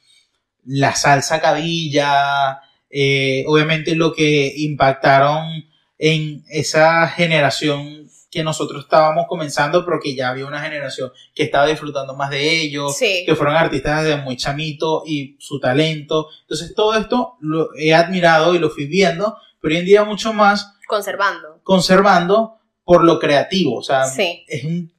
[0.65, 5.65] la salsa cabilla, eh, obviamente lo que impactaron
[5.99, 11.67] en esa generación que nosotros estábamos comenzando, pero que ya había una generación que estaba
[11.67, 13.25] disfrutando más de ellos, Sí.
[13.27, 16.29] que fueron artistas desde muy chamito y su talento.
[16.43, 20.33] Entonces todo esto lo he admirado y lo fui viendo, pero hoy en día mucho
[20.33, 21.61] más Conservando.
[21.65, 23.79] conservando por lo creativo.
[23.79, 24.45] O sea, Sí.
[24.49, 24.93] es un,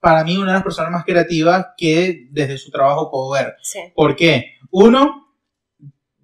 [0.00, 3.56] para mí una de las personas más creativas que desde su trabajo puedo ver.
[3.62, 3.80] Sí.
[3.96, 4.52] ¿Por qué?
[4.70, 5.28] Uno,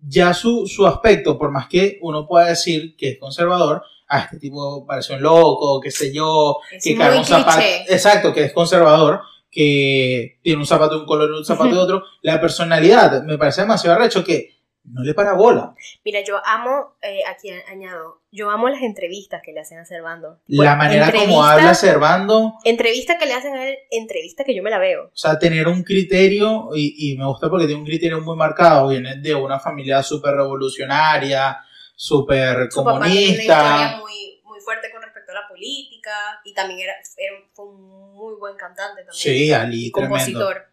[0.01, 4.39] ya su, su aspecto, por más que uno pueda decir que es conservador, a este
[4.39, 7.63] tipo parece un loco, qué sé yo, Es que carga un zapato.
[7.89, 11.81] Exacto, que es conservador, que tiene un zapato de un color y un zapato de
[11.81, 12.05] otro.
[12.21, 14.51] La personalidad me parece demasiado arrecho que
[14.85, 15.75] no le para bola.
[16.05, 20.41] Mira, yo amo, eh, aquí añado, yo amo las entrevistas que le hacen a Servando.
[20.47, 24.71] La manera como habla Servando, Entrevista que le hacen a él, entrevista que yo me
[24.71, 25.05] la veo.
[25.05, 28.89] o sea, tener un criterio, y, y me gusta porque tiene un criterio muy marcado,
[28.89, 33.97] viene de una familia súper revolucionaria, súper Su papá tiene una historia comunista.
[34.01, 36.11] muy, muy fuerte con respecto a la política
[36.45, 39.15] y también era, era- fue un muy buen cantante también.
[39.15, 40.15] Sí, Ali, tremendo.
[40.17, 40.67] compositor.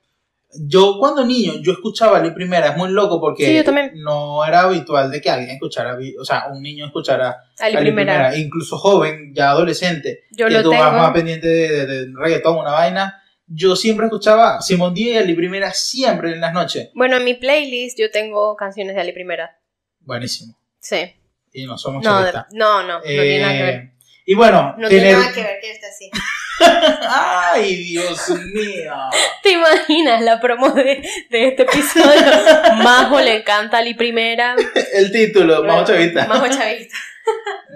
[0.65, 3.91] Yo cuando niño, yo escuchaba a Ali Primera, es muy loco porque Sí, yo también.
[4.03, 8.13] no era habitual de que alguien escuchara, o sea, un niño escuchara Ali Ali Primera.
[8.29, 12.13] Primera, incluso joven, ya adolescente, Yo que lo tú vas más pendiente de, de- de
[12.17, 13.21] reggaetón, una vaina.
[13.45, 16.89] Yo siempre escuchaba Simón Díaz y Ali Primera siempre en las noches.
[16.95, 19.59] Bueno, en mi playlist yo tengo canciones de Ali Primera.
[19.99, 20.57] Buenísimo.
[20.79, 21.15] Sí.
[21.53, 23.75] Y no somos No, de- no, no, no tiene nada que ver.
[23.75, 23.93] Eh,
[24.25, 25.03] Y bueno, No tener...
[25.03, 26.11] tiene nada que ver que esté así.
[27.09, 28.93] ¡Ay, Dios mío!
[29.43, 32.21] ¿Te imaginas la promo de, de este episodio?
[32.83, 34.55] Majo le encanta Ali Primera.
[34.93, 36.27] El título, Majo Chavista.
[36.27, 36.95] Majo Chavista.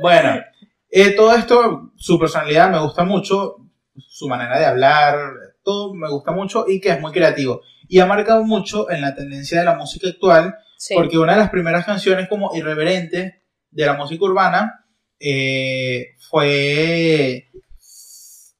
[0.02, 0.42] Bueno,
[0.89, 3.58] eh, todo esto, su personalidad me gusta mucho,
[3.97, 5.15] su manera de hablar,
[5.63, 7.62] todo me gusta mucho y que es muy creativo.
[7.88, 10.95] Y ha marcado mucho en la tendencia de la música actual, Sí.
[10.95, 14.86] porque una de las primeras canciones como irreverente de la música urbana
[15.19, 17.47] eh, fue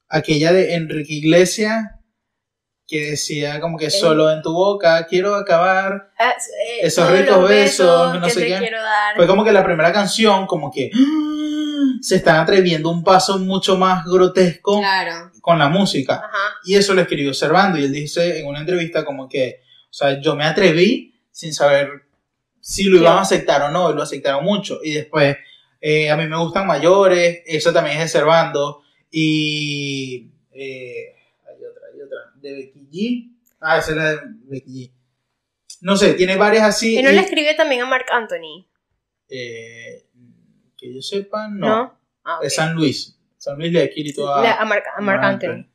[0.08, 1.84] aquella de Enrique Iglesias
[2.88, 6.12] que decía como que solo en tu boca quiero acabar.
[6.19, 8.72] Ah, eh, Esos ricos los besos, no que sé qué.
[9.15, 10.91] Fue como que la primera canción como que.
[12.04, 15.32] Se están atreviendo un paso mucho más grotesco Claro.
[15.42, 16.16] con la música.
[16.16, 16.56] Ajá.
[16.66, 20.20] Y eso lo escribió Servando y él dice en una entrevista como que, o sea,
[20.20, 22.04] yo me atreví sin saber
[22.60, 24.80] si lo iban a aceptar o no, y lo aceptaron mucho.
[24.84, 25.36] Y después,
[25.82, 28.84] eh, a mí me gustan mayores, eso también es de Servando.
[29.12, 31.16] Y eh,
[31.48, 33.38] hay otra, hay otra, de Becky G.
[33.62, 34.92] Ah, esa es la de Becky G.
[35.82, 36.98] No sé, tiene varias así.
[36.98, 38.66] ¿Y no y- le escribe también a Marc Anthony?
[39.30, 40.03] eh,
[40.84, 41.67] que yo sepa, no.
[41.67, 42.00] ¿No?
[42.26, 42.39] Ah.
[42.41, 43.17] Es San Luis.
[43.38, 45.65] San Luis le escrito a, Marc, a Marc Anthony.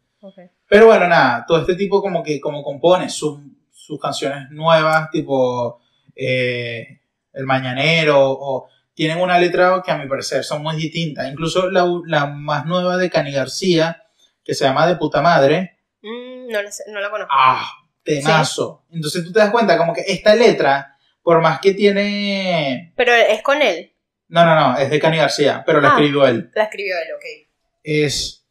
[0.67, 5.81] Pero bueno, nada, todo este tipo como que como compone su- sus canciones nuevas, tipo
[6.15, 7.01] eh,
[7.33, 11.31] El Mañanero, o tienen una letra que a mi parecer son muy distintas.
[11.31, 14.03] Incluso la, la más nueva de Cani García,
[14.45, 17.33] que se llama De puta madre, Mm, no, la sé- no la conozco.
[17.37, 17.69] ¡ah!
[18.05, 18.85] Temazo.
[18.91, 22.93] Entonces tú te das cuenta como que esta letra, por más que tiene...
[22.97, 23.93] Pero es con él.
[24.29, 25.93] No, no, no, es de Cani García, pero la Ah.
[25.93, 26.51] escribió él.
[26.55, 27.49] La escribió él, ok.
[27.83, 28.45] es,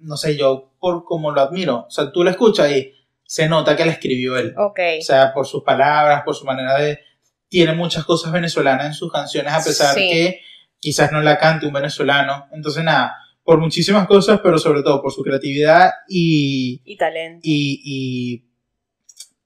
[0.00, 2.92] no sé, yo por como lo admiro, o sea, tú lo escuchas y
[3.24, 4.54] se nota que la escribió él.
[4.58, 4.78] Ok.
[4.98, 7.00] O sea, por sus palabras, por su manera de
[7.48, 10.08] tiene muchas cosas venezolanas en sus canciones, a pesar Sí.
[10.10, 10.40] que
[10.78, 12.46] quizás no la cante un venezolano.
[12.52, 17.40] Entonces, nada, por muchísimas cosas, pero sobre todo por su creatividad y, Y talento.
[17.42, 18.44] y, y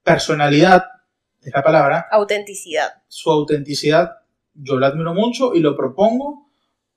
[0.03, 0.83] personalidad,
[1.43, 3.01] es la palabra, Autenticidad.
[3.07, 4.17] su autenticidad,
[4.55, 6.49] yo la admiro mucho y lo propongo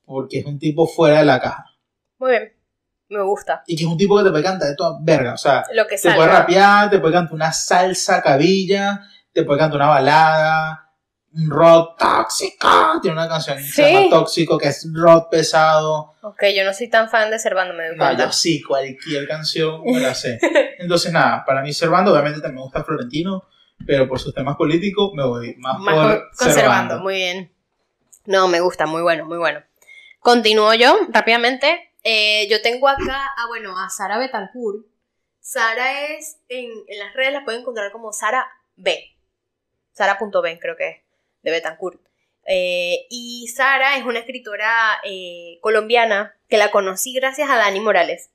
[0.04, 1.64] porque es un tipo fuera de la caja.
[2.18, 2.52] Muy bien.
[3.10, 3.62] Me gusta.
[3.66, 5.34] Y que es un tipo que te puede cantar de toda verga.
[5.34, 6.38] O sea, Lo que te puede salga.
[6.40, 9.00] rapear, te puede cantar una salsa cabilla,
[9.32, 10.90] te puede cantar una balada,
[11.32, 12.68] un rock tóxico.
[13.00, 13.92] Tiene una canción que se Sí.
[13.94, 16.14] llama Tóxico, que es rock pesado.
[16.22, 18.24] Ok, yo no soy tan fan de Servando, me doy No, cuenta.
[18.26, 20.38] yo sí, cualquier canción me la sé.
[20.78, 23.44] Entonces, nada, para mí Servando, obviamente también me gusta Florentino,
[23.86, 26.98] pero por sus temas políticos me voy más, Más por con- conservando, Servando.
[27.00, 27.52] muy bien.
[28.26, 29.62] No, me gusta, muy bueno, muy bueno.
[30.20, 31.92] Continúo yo rápidamente.
[32.04, 34.86] Eh, yo tengo acá, ah, bueno, a Sara Betancourt.
[35.40, 39.16] Sara es, en, en las redes la pueden encontrar como Sara B.
[39.92, 40.96] Sara.b creo que es,
[41.42, 42.00] de Betancourt.
[42.46, 48.30] Eh, y Sara es una escritora eh, colombiana que la conocí gracias a Dani Morales.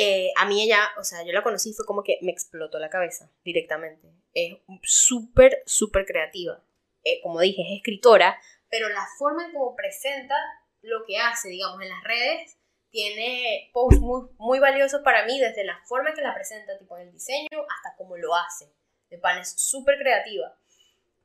[0.00, 2.78] Eh, a mí ella, o sea, yo la conocí y fue como que me explotó
[2.78, 4.08] la cabeza directamente.
[4.32, 6.62] Es súper, súper creativa.
[7.02, 10.36] Eh, como dije, es escritora, pero la forma en cómo presenta
[10.82, 12.56] lo que hace, digamos, en las redes,
[12.90, 16.96] tiene posts muy, muy valiosos para mí, desde la forma en que la presenta, tipo
[16.96, 18.70] en el diseño, hasta cómo lo hace.
[19.10, 20.56] De pan es súper creativa.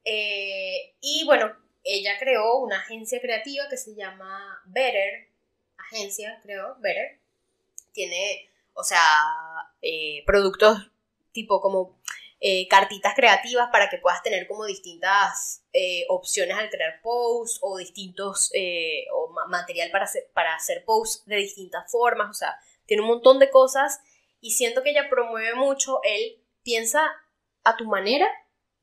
[0.04, 5.28] Eh, y bueno, ella creó una agencia creativa que se llama Better,
[5.78, 7.20] agencia, creo, Better.
[7.92, 9.02] Tiene, o sea,
[9.82, 10.92] eh, productos
[11.32, 12.00] tipo como
[12.40, 17.78] eh, cartitas creativas para que puedas tener como distintas eh, opciones al crear posts o
[17.78, 18.52] distintos
[19.14, 23.10] o ma- material para hacer, para hacer posts de distintas formas, o sea, tiene un
[23.10, 24.00] montón de cosas
[24.42, 27.02] y siento que ella promueve mucho el piensa
[27.64, 28.28] a tu manera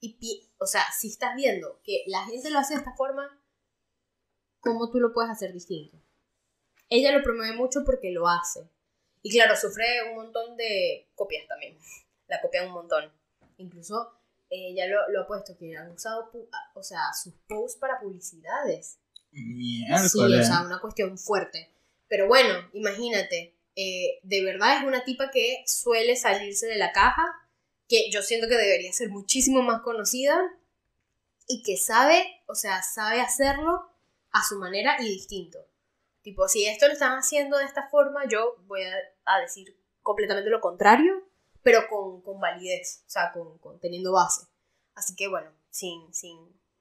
[0.00, 3.38] y, pi- o sea, si estás viendo que la gente lo hace de esta forma,
[4.60, 5.98] ¿cómo tú lo puedes hacer distinto?
[6.88, 8.68] Ella lo promueve mucho porque lo hace.
[9.22, 11.78] Y claro, sufre un montón de copias también.
[12.26, 13.12] La copian un montón.
[13.58, 14.12] Incluso
[14.48, 16.30] eh, ella lo, lo ha puesto que han usado,
[16.74, 18.98] o sea, sus posts para publicidades.
[19.30, 20.40] Sí, Miércoles.
[20.40, 21.70] o sea, una cuestión fuerte.
[22.08, 27.24] Pero bueno, imagínate, eh, de verdad es una tipa que suele salirse de la caja,
[27.88, 30.40] que yo siento que debería ser muchísimo más conocida
[31.46, 33.88] y que sabe, o sea, sabe hacerlo
[34.32, 35.58] a su manera y distinto.
[36.22, 40.50] Tipo, si esto lo están haciendo de esta forma, yo voy a, a decir completamente
[40.50, 41.14] lo contrario,
[41.62, 44.42] pero con, con validez, o sea, con, con- teniendo base.
[44.94, 46.36] Así que bueno, sin, sin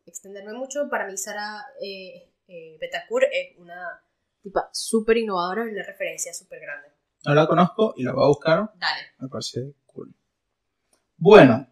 [0.06, 4.02] extenderme mucho, para mí Sara eh, eh, Betancourt es una
[4.41, 6.89] tipa súper innovadora y una referencia súper grande.
[7.25, 8.71] No la conozco y la voy a buscar.
[8.75, 9.02] Dale.
[9.19, 10.13] Me parece cool.
[11.17, 11.67] Bueno,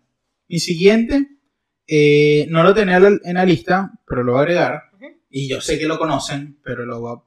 [0.48, 1.38] mi siguiente,
[1.88, 4.84] eh, no lo tenía en la lista, pero lo voy a agregar.
[5.30, 7.24] Y yo sé que lo conocen, pero lo voy a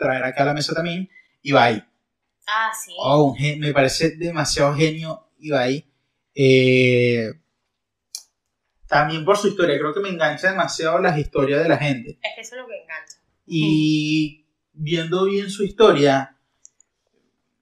[0.00, 1.08] traer acá a la mesa también.
[1.42, 1.84] Ibai.
[2.46, 2.92] Ah, sí.
[2.98, 5.84] Oh, un me parece demasiado genio Ibai.
[6.34, 7.30] Eh,
[8.86, 12.18] también por su historia, creo que me engancha demasiado las historias de la gente.
[12.22, 13.18] Es que eso es lo que engancha.
[13.46, 16.36] Y viendo bien su historia,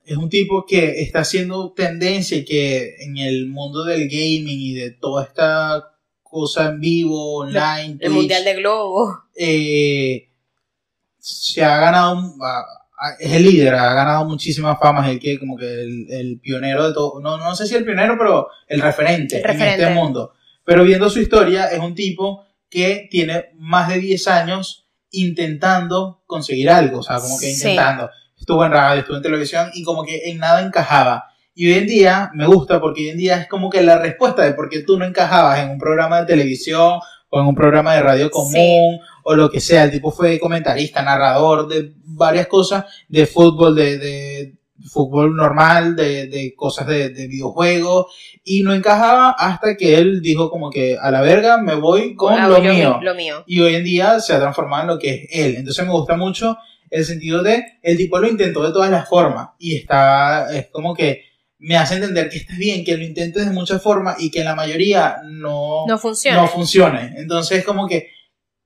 [0.07, 4.74] es un tipo que está haciendo tendencia y que en el mundo del gaming y
[4.74, 9.24] de toda esta cosa en vivo, online, El Twitch, Mundial de Globo.
[9.35, 10.28] eh,
[11.18, 12.35] se ha ganado,
[13.18, 16.94] es el líder, ha ganado muchísimas famas, el que como que el, el pionero de
[16.94, 19.83] todo, no, no sé si el pionero, pero el referente, El referente.
[19.83, 20.33] en este mundo.
[20.64, 26.70] Pero viendo su historia, es un tipo que tiene más de 10 años intentando conseguir
[26.70, 27.68] algo, o sea, como que Sí.
[27.68, 28.11] intentando.
[28.38, 31.24] Estuvo en radio, estuvo en televisión y como que en nada encajaba.
[31.54, 34.42] Y hoy en día me gusta porque hoy en día es como que la respuesta
[34.42, 37.00] de por qué tú no encajabas en un programa de televisión
[37.31, 39.85] o en un programa de radio común o lo que sea.
[39.85, 44.55] El tipo fue comentarista, narrador de varias cosas, de fútbol, de, de
[44.91, 48.07] fútbol normal, de, de cosas de, de videojuegos
[48.45, 52.33] y no encajaba hasta que él dijo como que a la verga me voy con
[52.35, 53.45] Ah, lo mío Lo mío.
[53.47, 55.57] y hoy en día se ha transformado en lo que es él.
[55.57, 56.57] Entonces me gusta mucho
[56.91, 60.95] el sentido de el tipo lo intentó de todas las formas y está es como
[60.95, 61.23] que
[61.59, 64.55] me hace entender que está bien que lo intentes de muchas formas y que la
[64.55, 66.42] mayoría no No funciona.
[66.42, 67.14] no funcione.
[67.16, 68.11] Entonces como que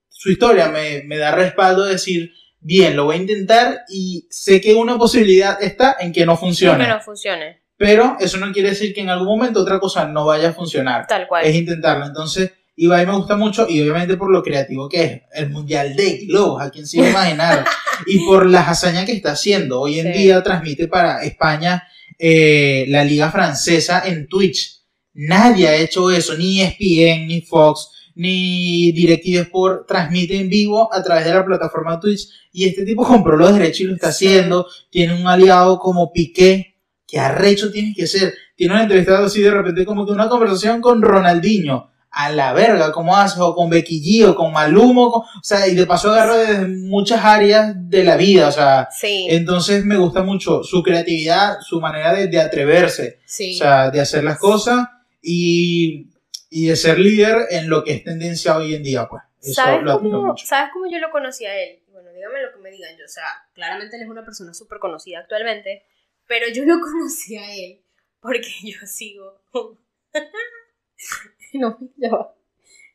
[0.08, 4.60] su historia me, me da respaldo de decir bien lo voy a intentar y sé
[4.60, 6.84] que una posibilidad está en que no funcione.
[6.84, 7.62] que no funcione.
[7.76, 11.06] Pero eso no quiere decir que en algún momento otra cosa no vaya a funcionar
[11.08, 11.44] Tal cual.
[11.44, 12.06] es intentarlo.
[12.06, 15.22] Entonces, Ibai me gusta mucho y obviamente por lo creativo que es.
[15.34, 17.64] El Mundial de Globos, a quien se iba a imaginar.
[18.06, 19.80] y por las hazañas que está haciendo.
[19.80, 20.20] Hoy en Sí.
[20.20, 21.82] día transmite para España
[22.18, 24.82] eh, la Liga Francesa en Twitch.
[25.14, 31.02] Nadie ha hecho eso, ni ESPN, ni Fox, ni DirecTV Sport transmite en vivo a
[31.02, 32.28] través de la plataforma Twitch.
[32.52, 34.66] Y este tipo compró los derechos y lo está haciendo.
[34.90, 36.76] Tiene un aliado como Piqué.
[37.06, 38.34] que arrecho tiene que ser?
[38.56, 42.92] Tiene una entrevista así de repente como que una conversación con Ronaldinho a la verga,
[42.92, 46.36] como haces, o con Becky G, o con Malumo, o sea, y de paso agarro
[46.36, 51.58] de muchas áreas de la vida, o sea, Sí, entonces me gusta mucho su creatividad,
[51.60, 53.54] su manera de, de atreverse, sí.
[53.54, 54.86] o sea, de hacer las cosas
[55.22, 56.10] y,
[56.50, 59.22] y de ser líder en lo que es tendencia hoy en día, pues.
[59.42, 60.36] Eso ¿Sabes lo cómo.
[60.36, 61.82] ¿Sabes cómo yo lo conocí a él?
[61.88, 63.04] Bueno, dígame lo que me digan yo.
[63.04, 65.84] O sea, claramente él es una persona súper conocida actualmente,
[66.28, 67.82] pero yo lo conocí a él
[68.20, 69.42] porque yo sigo.
[71.58, 72.34] no, ya va.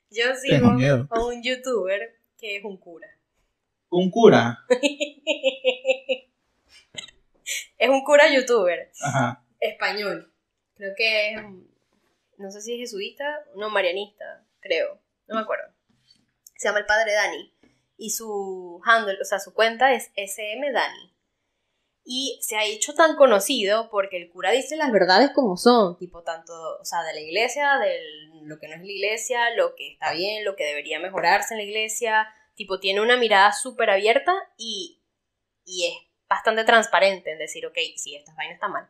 [0.09, 1.07] Yo Tengo sigo miedo.
[1.09, 3.07] a un youtuber que es un cura.
[3.89, 4.59] Un cura,
[7.77, 10.31] es un cura youtuber ajá, español.
[10.75, 11.41] Creo que es.
[12.37, 14.99] No sé si es jesuita, no, marianista, creo.
[15.27, 15.73] No me acuerdo.
[16.55, 17.53] Se llama el padre Dani.
[17.97, 21.13] Y su handle, o sea, su cuenta es SM Dani.
[22.09, 26.23] Y se ha hecho tan conocido porque el cura dice las verdades como son, tipo
[26.23, 27.99] tanto, o sea, de la iglesia, de
[28.43, 31.57] lo que no es la iglesia, lo que está bien, lo que debería mejorarse en
[31.57, 35.01] la iglesia, tipo tiene una mirada súper abierta y,
[35.65, 38.87] y es bastante transparente en decir, ok, sí, esta vaina está mal.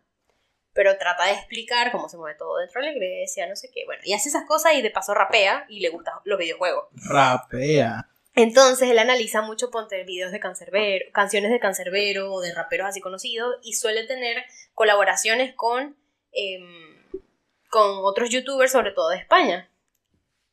[0.73, 3.83] Pero trata de explicar cómo se mueve todo dentro de la iglesia, no sé qué,
[3.87, 6.85] bueno, y hace esas cosas y de paso rapea y le gustan los videojuegos.
[7.09, 8.07] rapea.
[8.37, 13.01] Entonces él analiza mucho ponte videos de cancerbero, canciones de cancerbero o de raperos así
[13.01, 14.43] conocidos y suele tener
[14.75, 15.97] colaboraciones con,
[16.31, 17.03] em,
[17.71, 19.71] con otros youtubers, sobre todo de España.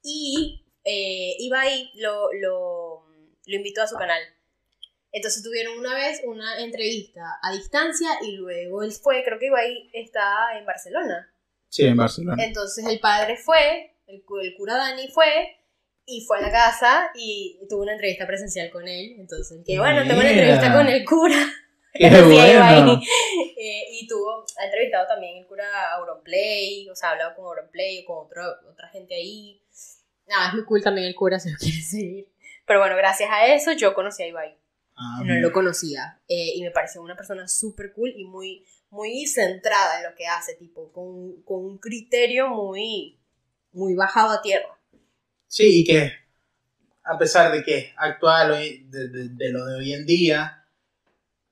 [0.03, 3.07] Y eh, Ibai lo, lo,
[3.44, 4.23] lo invitó a su canal.
[5.12, 9.90] Entonces tuvieron una vez una entrevista a distancia y luego él fue, creo que Ibai
[9.92, 11.31] está en Barcelona.
[11.68, 12.42] Sí, en Barcelona.
[12.42, 15.61] Entonces el padre fue, el, el cura Dani fue
[16.07, 19.17] y fue a la casa y tuvo una entrevista presencial con él.
[19.19, 21.37] Entonces, que bueno, tengo una entrevista con el cura.
[21.95, 23.01] Qué bueno.
[23.57, 25.64] Eh, y tuvo, ha entrevistado también el cura
[25.97, 29.62] Auronplay, o sea, ha hablado con Auronplay con otro- otra gente ahí.
[30.27, 32.29] Nada, es muy cool también el cura si lo quiere seguir.
[32.67, 34.59] Pero bueno, gracias a eso yo conocí a Ibai.
[34.97, 36.21] Ah, No lo conocía.
[36.29, 40.27] eh, y me pareció una persona súper cool y muy, muy centrada en lo que
[40.27, 43.19] hace, tipo, con, con un criterio muy,
[43.73, 44.79] muy bajado a tierra.
[45.55, 46.11] Sí, y que
[47.05, 50.64] a pesar de que actual hoy- de, de- de lo de hoy en día,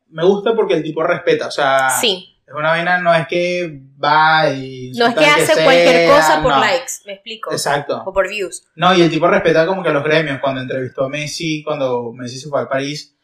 [0.09, 3.81] me gusta porque el tipo respeta, o sea, Sí, es una vaina, no es que
[4.03, 4.91] va y...
[4.97, 6.59] no es que hace cualquier cosa por no.
[6.59, 7.53] likes, me explico.
[7.53, 8.03] Exacto.
[8.05, 8.65] O por views.
[8.75, 12.39] No, y el tipo respeta como que los gremios, cuando entrevistó a Messi, cuando Messi
[12.41, 13.15] se fue al París,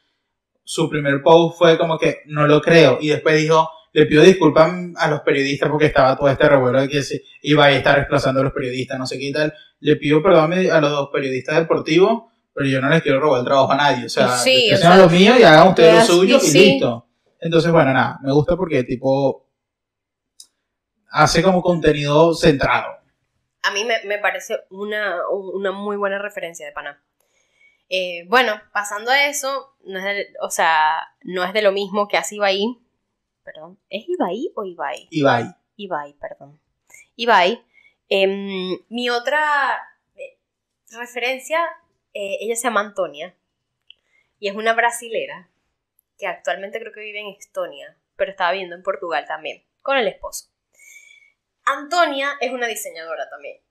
[0.62, 4.72] su primer post fue como que no lo creo, y después dijo, le pido disculpas
[4.96, 8.40] a los periodistas porque estaba todo este revuelo de que se iba a estar desplazando
[8.40, 9.52] a los periodistas, no sé qué y tal.
[9.80, 12.24] Le pido perdón a los periodistas deportivos,
[12.54, 14.06] pero yo no les quiero robar el trabajo a nadie.
[14.06, 16.40] O sea, Sí, que o sean sea, lo mío y hagan ustedes lo suyo y
[16.40, 16.58] sí.
[16.58, 17.06] listo.
[17.40, 19.46] Entonces, bueno, nada, me gusta porque tipo
[21.10, 22.98] hace como contenido centrado.
[23.62, 27.00] A mí me, me parece una, una muy buena referencia de Panamá.
[27.88, 32.06] Eh, bueno, pasando a eso, no es de, o sea, no es de lo mismo
[32.08, 32.78] que hace Ibai.
[33.52, 35.08] Perdón, ¿es Ibai o Ibai?
[35.10, 35.54] Ibai.
[35.76, 36.60] Ibai, perdón.
[37.16, 37.64] Ibai.
[38.10, 39.40] Em, mi otra
[40.16, 40.38] eh,
[40.90, 41.58] referencia,
[42.12, 43.34] eh, ella se llama Antonia.
[44.38, 45.48] Y es una brasilera
[46.18, 50.08] que actualmente creo que vive en Estonia, pero estaba viviendo en Portugal también, con el
[50.08, 50.50] esposo.
[51.64, 53.62] Antonia es una diseñadora también.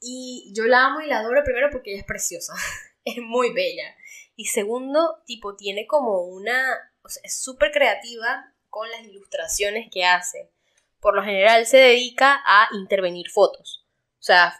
[0.00, 2.54] Y yo la amo y la adoro primero porque ella es preciosa.
[3.04, 3.96] es muy bella.
[4.36, 6.92] Y segundo, tipo, tiene como una...
[7.02, 10.50] O sea, es súper creativa con las ilustraciones que hace.
[10.98, 13.86] Por lo general se dedica a intervenir fotos.
[14.18, 14.52] O sea,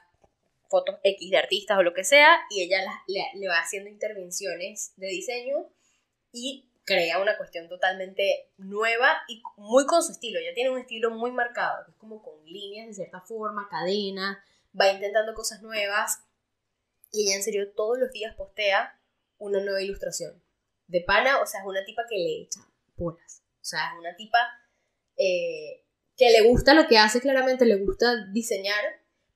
[0.71, 2.39] fotos X de artistas o lo que sea.
[2.49, 5.69] Y ella le, va haciendo intervenciones de diseño
[6.31, 10.39] y crea una cuestión totalmente nueva y muy con su estilo.
[10.39, 14.39] Ella tiene un estilo muy marcado, es como con líneas de cierta forma, cadenas,
[14.81, 16.23] va intentando cosas nuevas
[17.11, 18.97] y ella en serio todos los días postea
[19.39, 20.41] una nueva ilustración.
[20.87, 22.61] De pana, o sea, es una tipa que le echa
[22.95, 23.44] bolas.
[23.65, 24.39] O sea, es una tipa
[25.17, 25.83] eh,
[26.19, 28.85] que le gusta lo que hace, claramente le gusta diseñar,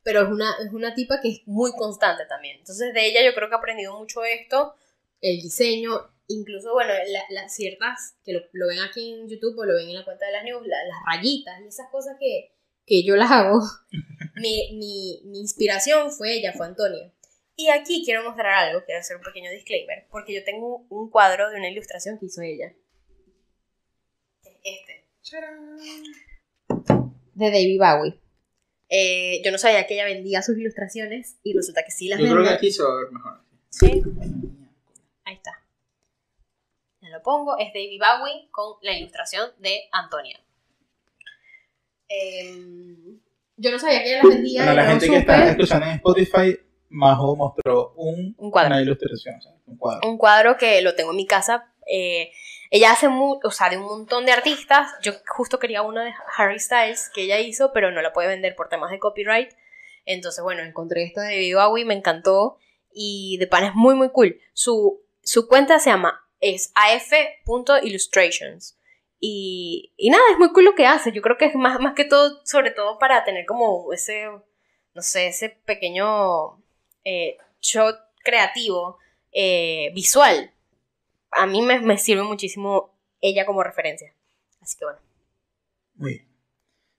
[0.03, 2.59] pero es una, es una tipa que es muy constante también.
[2.59, 4.74] Entonces de ella yo creo que he aprendido mucho esto,
[5.22, 5.93] el diseño,
[6.26, 9.89] incluso, bueno, la- las ciertas, que lo, lo ven aquí en YouTube o lo ven
[9.89, 12.53] en la cuenta de las news, la- las rayitas y esas cosas que,
[12.85, 13.61] que yo las hago.
[14.37, 17.11] mi, mi, mi inspiración fue ella, fue Antonia.
[17.57, 21.51] Y aquí quiero mostrar algo, quiero hacer un pequeño disclaimer, porque yo tengo un cuadro
[21.51, 22.72] de una ilustración que hizo ella.
[24.70, 25.04] Este.
[27.34, 28.20] De David Bowie.
[28.88, 32.26] Eh, yo no sabía que ella vendía sus ilustraciones y resulta que sí las Yo
[32.30, 33.40] creo que aquí se va a ver mejor.
[33.70, 34.02] Sí,
[35.24, 35.52] ahí está.
[37.02, 37.58] Ya lo pongo.
[37.58, 40.40] Es David Bowie con la ilustración de Antonia.
[42.08, 43.20] Em,
[43.56, 44.60] yo no sabía que ella las vendía.
[44.64, 46.58] Para la gente que está escuchando en Spotify,
[46.88, 48.68] Majo mostró un, Un cuadro.
[48.74, 50.08] una ilustración, o sea, un cuadro.
[50.08, 51.72] un cuadro que lo tengo en mi casa.
[51.86, 52.32] eh,
[52.70, 54.90] ella hace mu o sea, de un montón de artistas.
[55.02, 58.56] Yo justo quería uno de Harry Styles que ella hizo, pero no la puede vender
[58.56, 59.52] por temas de copyright.
[60.04, 62.58] Entonces, bueno, encontré esto de Bowie, me encantó.
[62.92, 64.40] Y de pan es muy, muy cool.
[64.52, 68.76] Su, su cuenta se llama es af.illustrations.
[69.20, 71.12] Y, y nada, es muy cool lo que hace.
[71.12, 74.28] Yo creo que es más, más que todo, sobre todo para tener como ese,
[74.94, 76.62] no sé, ese pequeño
[77.04, 78.98] eh, shot creativo,
[79.32, 80.52] eh, visual.
[81.31, 84.14] A mí me, me sirve muchísimo ella como referencia.
[84.61, 85.01] Así que bueno.
[85.95, 86.29] Muy bien.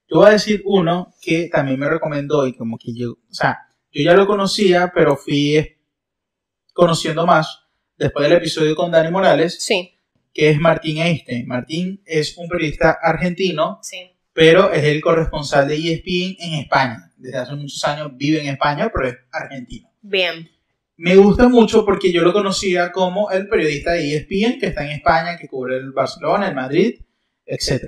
[0.07, 3.69] Yo voy a decir uno que también me recomendó y como que yo, o sea,
[3.91, 5.77] yo ya lo conocía, pero fui
[6.73, 7.67] conociendo más
[7.97, 9.99] después del episodio con Dani Morales, Sí,
[10.33, 11.47] que es Martín Einstein.
[11.47, 14.11] Martín es un periodista argentino, sí.
[14.33, 17.11] pero es el corresponsal de ESPN en España.
[17.17, 19.91] Desde hace muchos años vive en España, pero es argentino.
[20.01, 20.49] Bien.
[21.01, 24.91] Me gusta mucho porque yo lo conocía como el periodista de ESPN que está en
[24.91, 26.95] España, que cubre el Barcelona, el Madrid,
[27.45, 27.85] etc.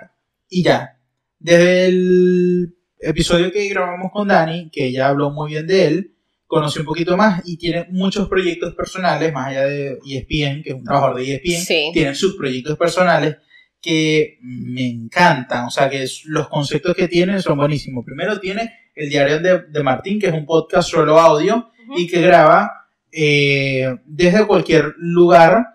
[0.50, 0.98] Y ya,
[1.38, 6.16] desde el episodio que grabamos con Dani, que ella habló muy bien de él,
[6.48, 10.76] conocí un poquito más y tiene muchos proyectos personales, más allá de ESPN, que es
[10.76, 11.90] un trabajador de ESPN, Sí.
[11.94, 13.38] tiene sus proyectos personales
[13.82, 18.06] que me encantan, o sea que los conceptos que tiene son buenísimos.
[18.06, 22.00] Primero tiene el diario de, de Martín, que es un podcast solo audio, Ujú.
[22.00, 22.72] y que graba
[23.12, 25.66] eh, desde cualquier lugar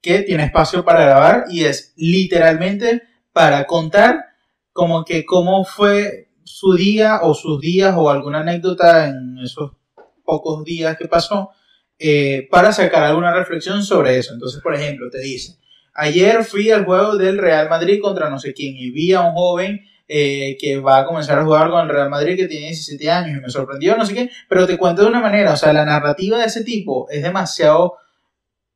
[0.00, 4.26] que tiene espacio para grabar y es literalmente para contar
[4.72, 9.72] como que cómo fue su día o sus días o alguna anécdota en esos
[10.24, 11.50] pocos días que pasó
[11.98, 14.34] eh, para sacar alguna reflexión sobre eso.
[14.34, 15.58] Entonces, por ejemplo, te dice,
[15.94, 19.34] ayer fui al juego del Real Madrid contra no sé quién y vi a un
[19.34, 19.80] joven
[20.14, 23.38] eh, que va a comenzar a jugar con el Real Madrid que tiene 17 años
[23.38, 25.86] y me sorprendió, no sé qué, pero te cuento de una manera, o sea, la
[25.86, 27.94] narrativa de ese tipo es demasiado,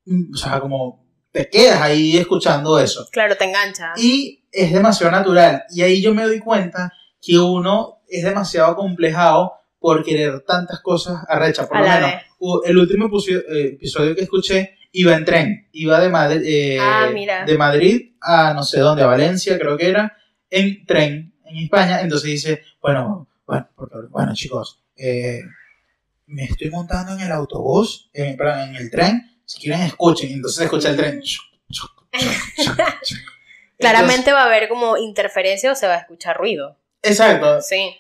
[0.07, 3.07] mm, o sea, como te quedas ahí escuchando eso.
[3.13, 3.93] Claro, te engancha.
[3.99, 5.65] Y es demasiado natural.
[5.71, 11.23] Y ahí yo me doy cuenta que uno es demasiado complejado por querer tantas cosas
[11.29, 11.67] arrechas.
[11.67, 12.23] Por A lo menos, vez.
[12.71, 15.69] el último episodio, eh, episodio que escuché iba en tren.
[15.73, 17.11] Iba de, Madrid eh, Ah,
[17.47, 20.17] de Madrid a no sé dónde, a Valencia creo que era,
[20.51, 22.01] en tren en España.
[22.01, 23.69] Entonces dice, bueno, bueno,
[24.11, 25.41] bueno chicos, eh,
[26.27, 29.39] me estoy montando en el autobús, perdón, en el tren.
[29.45, 30.33] Si quieren escuchen.
[30.33, 31.23] Entonces escucha el tren.
[33.79, 36.77] Claramente va a haber como interferencia o se va a escuchar ruido.
[37.03, 37.61] Exacto.
[37.61, 37.95] Sí.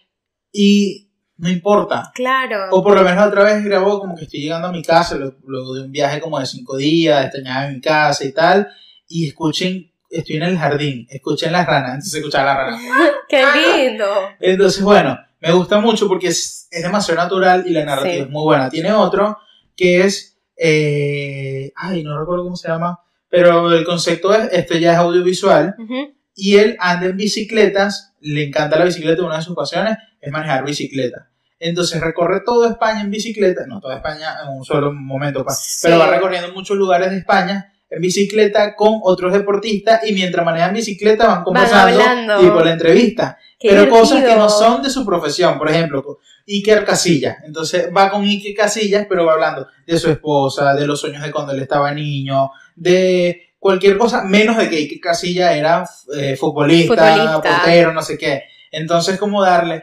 [0.52, 2.10] Y no importa.
[2.14, 2.68] Claro.
[2.70, 5.74] O por lo menos otra vez grabó como que estoy llegando a mi casa, luego
[5.74, 8.68] de un viaje como de cinco días, extrañaba mi casa y tal.
[9.06, 12.80] Y escuchen, estoy en el jardín, escuchen las ranas, entonces escuchaba las ranas.
[13.28, 13.42] ¡Qué
[13.88, 14.06] lindo!
[14.40, 18.20] Entonces, bueno, me gusta mucho porque es, es demasiado natural y la narrativa Sí.
[18.20, 18.68] es muy buena.
[18.70, 19.38] Tiene otro
[19.76, 24.92] que es, eh, ay, no recuerdo cómo se llama, pero el concepto es, este ya
[24.92, 26.14] es audiovisual Ujú.
[26.34, 30.64] y él anda en bicicletas, le encanta la bicicleta, una de sus pasiones es manejar
[30.64, 31.28] bicicleta.
[31.58, 35.80] Entonces recorre toda España en bicicleta, no toda España en un solo momento, pa- Sí.
[35.82, 40.74] pero va recorriendo muchos lugares de España en bicicleta con otros deportistas y mientras manejan
[40.74, 42.42] bicicleta van conversando hablando.
[42.42, 43.38] y por la entrevista.
[43.58, 47.38] Qué pero cosas que no son de su profesión, por ejemplo, Iker Casillas.
[47.44, 51.30] Entonces va con Iker Casillas, pero va hablando de su esposa, de los sueños de
[51.30, 56.94] cuando él estaba niño, de cualquier cosa, menos de que Iker Casillas era eh, futbolista,
[56.94, 57.40] Futbolista.
[57.40, 58.42] portero, no sé qué.
[58.70, 59.82] Entonces, como darle,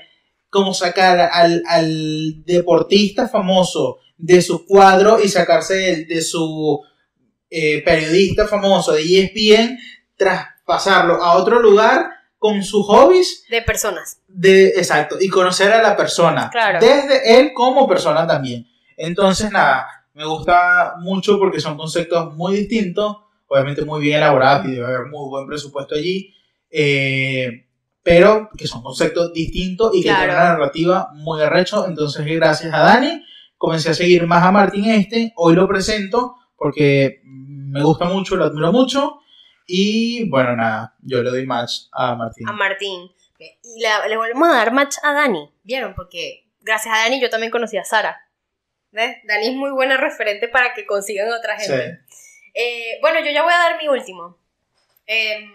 [0.49, 6.79] como sacar al, al deportista famoso de su cuadro y sacarse de, de su
[7.55, 9.77] eh, periodista famoso de ESPN,
[10.17, 14.19] traspasarlo a otro lugar con sus hobbies De personas.
[14.27, 16.79] de exacto y conocer a la persona Claro.
[16.81, 23.17] desde él como persona también entonces nada me gusta mucho porque son conceptos muy distintos
[23.47, 26.33] obviamente muy bien elaborados y debe haber muy buen presupuesto allí
[26.69, 27.65] eh,
[28.01, 30.19] pero que son conceptos distintos y que Claro.
[30.23, 33.23] tienen una narrativa muy arrecho entonces gracias a Dani
[33.57, 37.21] comencé a seguir más a Martín este hoy lo presento porque
[37.73, 39.19] me gusta mucho lo admiro mucho
[39.67, 43.11] y bueno nada yo le doy match a Martín A Martín.
[43.61, 45.51] Y la- le volvemos a dar match a Dani.
[45.63, 45.93] ¿Vieron?
[45.95, 48.17] Porque gracias a Dani yo también conocí a Sara.
[48.91, 49.17] ¿Ves?
[49.25, 51.99] Dani es muy buena referente para que consigan otra gente.
[52.53, 54.37] Eh, bueno, yo ya voy a dar mi último.
[55.05, 55.51] Em,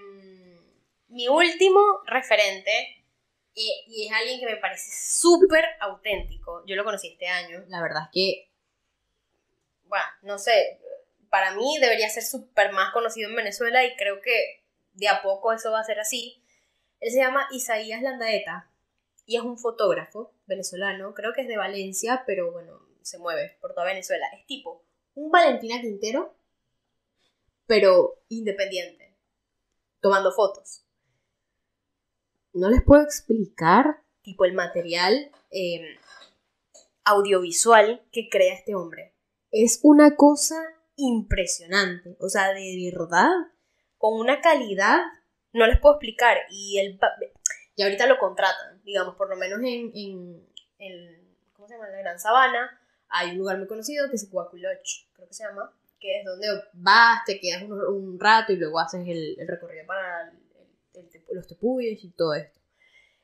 [1.08, 2.70] mi último referente,
[3.60, 6.62] Eh, y es alguien que me parece súper auténtico.
[6.66, 7.64] Yo lo conocí este año.
[7.68, 8.48] La verdad es que,
[9.86, 10.78] bueno, no sé,
[11.30, 15.52] para mí debería ser súper más conocido en Venezuela y creo que de a poco
[15.52, 16.42] eso va a ser así.
[17.00, 18.70] Él se llama Isaías Landaeta
[19.26, 23.74] y es un fotógrafo venezolano, creo que es de Valencia, pero bueno, se mueve por
[23.74, 24.26] toda Venezuela.
[24.38, 26.34] Es tipo un Valentina Quintero,
[27.66, 29.14] pero independiente,
[30.00, 30.84] tomando fotos
[32.58, 35.96] no les puedo explicar, tipo, el material em,
[37.04, 39.14] audiovisual que crea este hombre.
[39.50, 40.56] Es una cosa
[40.98, 42.16] impresionante.
[42.20, 43.30] O sea, de verdad,
[43.96, 44.98] con una calidad,
[45.52, 46.36] no les puedo explicar.
[46.50, 46.98] Y el
[47.74, 49.92] y ahorita lo contratan, digamos, por lo menos en,
[50.78, 51.88] en, ¿cómo se llama?
[51.88, 52.80] la Gran Sabana.
[53.08, 56.48] Hay un lugar muy conocido que es Cuaculoch, creo que se llama, que es donde
[56.74, 60.32] vas, te quedas un, rato y luego haces el recorrido para
[61.30, 62.58] los tepuyes y todo esto.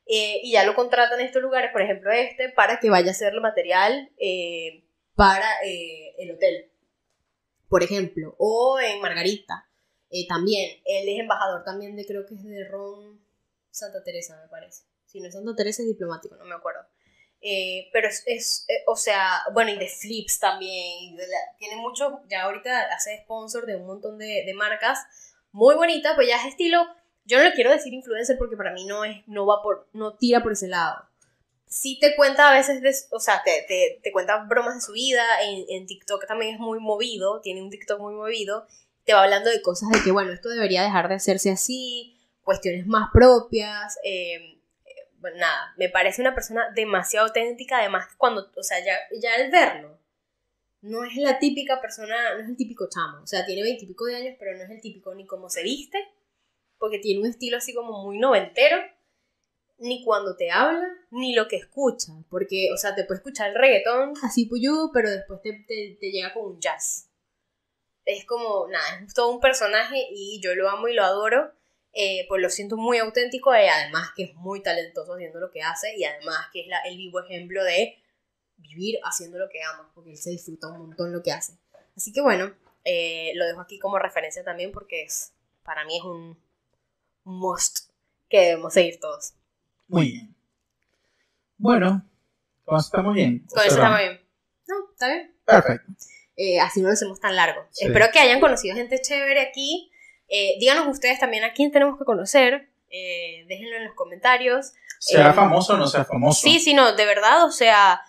[0.06, 3.14] Eh, y ya lo contratan en estos lugares, por ejemplo este, para que vaya a
[3.14, 6.70] ser el material eh, para eh, el hotel,
[7.74, 9.68] por ejemplo, o en Margarita,
[10.28, 13.20] también, él es embajador también de, creo que es de Ron
[13.68, 14.84] Santa Teresa, me parece.
[15.06, 16.82] Si no es Santa Teresa es diplomático, no me acuerdo.
[17.92, 21.16] pero es, o sea, bueno, y de Flips también,
[21.58, 25.00] tiene mucho, ya ahorita hace sponsor de un montón de, de marcas,
[25.50, 26.86] muy bonita, pues ya es estilo
[27.24, 30.16] yo no le quiero decir influencer porque para mí no es, no va por, no
[30.16, 31.08] tira por ese lado.
[31.74, 34.92] Sí te cuenta a veces, de, o sea, te, te, te, cuenta bromas de su
[34.92, 38.64] vida, en, en TikTok también es muy movido, tiene un TikTok muy movido,
[39.02, 42.86] te va hablando de cosas de que, bueno, esto debería dejar de hacerse así, cuestiones
[42.86, 44.60] más propias, eh,
[45.18, 49.50] bueno, nada, me parece una persona demasiado auténtica, además cuando, o sea, ya, ya al
[49.50, 49.98] verlo,
[50.80, 54.14] no es la típica persona, no es el típico chamo, o sea, tiene veintipico de
[54.14, 55.98] años, pero no es el típico ni cómo se viste,
[56.78, 58.76] porque tiene un estilo así como muy noventero,
[59.84, 63.56] ni cuando te habla, ni lo que escucha, porque, o sea, te puede escuchar el
[63.56, 67.10] reggaetón así puyudo, pero después te, te, llega con un jazz.
[68.04, 71.52] Es como, nada, es todo un personaje y yo lo amo y lo adoro,
[71.92, 75.62] eh, pues lo siento muy auténtico y además que es muy talentoso haciendo lo que
[75.62, 77.98] hace y además que es el vivo ejemplo de
[78.56, 81.58] vivir haciendo lo que ama, porque él se disfruta un montón lo que hace.
[81.96, 82.54] Así que bueno,
[82.84, 85.32] eh, lo dejo aquí como referencia también porque es,
[85.62, 86.38] para mí es un,
[87.24, 87.90] must
[88.28, 89.34] que debemos seguir todos.
[89.88, 90.34] Muy bien.
[91.56, 92.04] Bueno,
[92.64, 93.44] con eso estamos bien.
[93.48, 94.20] Con eso estamos bien.
[94.66, 95.34] No, está bien.
[95.44, 95.92] Perfecto.
[96.36, 97.66] Eh, así no lo hacemos tan largo.
[97.78, 99.90] Espero que hayan conocido gente chévere aquí.
[100.28, 102.70] Eh, díganos ustedes también a quién tenemos que conocer.
[102.90, 104.72] Eh, déjenlo en los comentarios.
[104.98, 106.40] Sea famoso o no sea famoso.
[106.40, 108.00] Sí, sí, no, de verdad, o sea,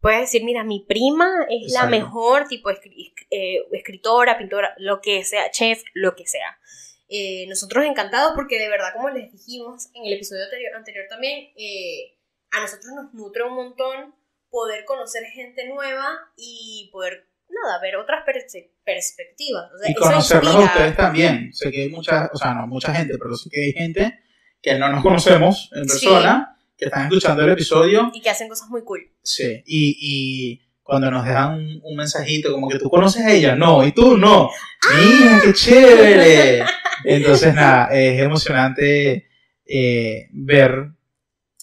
[0.00, 5.82] puedes decir, mira, mi prima es la mejor, tipo, escritora, pintora, lo que sea, chef,
[5.94, 6.58] lo que sea.
[7.16, 10.42] Eh, nosotros encantados porque de verdad, como les dijimos en el episodio
[10.76, 12.18] anterior, también, eh,
[12.50, 14.16] a nosotros nos nutre un montón
[14.50, 19.70] poder conocer gente nueva y poder, nada, ver otras perspectivas.
[19.86, 21.54] y conocerlos a ustedes también.
[21.54, 24.18] Sé que hay mucha, o sea, no mucha gente, pero sí que hay gente
[24.60, 28.10] que no nos conocemos en persona, que están escuchando el episodio.
[28.12, 29.08] Y que hacen cosas muy cool.
[29.22, 33.84] Sí, y, y cuando nos dejan un, mensajito como que tú conoces a ella, no,
[33.84, 34.50] y tú no.
[34.94, 36.64] Mira, qué chévere.
[37.04, 39.28] Entonces, nada, es emocionante
[39.64, 40.90] eh, ver,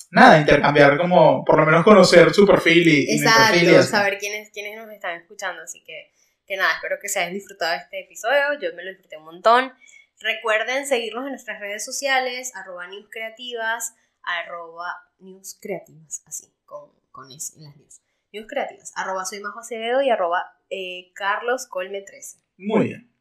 [0.09, 4.17] nada, intercambiar como, por lo menos conocer su perfil y, Exacto, mi perfil y saber
[4.17, 5.61] quiénes, quiénes nos están escuchando.
[5.61, 6.11] Así que,
[6.47, 8.59] que nada, espero que se hayan disfrutado este episodio.
[8.59, 9.71] Yo me lo disfruté un montón.
[10.19, 13.93] Recuerden seguirnos en nuestras redes sociales, arroba newscreativas,
[14.23, 18.01] arroba newscreativas, así, con, con eso en las news.
[18.33, 22.37] News Creativas, arroba soy Majo Acevedo y arroba eh, Carlos Colme 13.
[22.57, 23.11] Muy bien.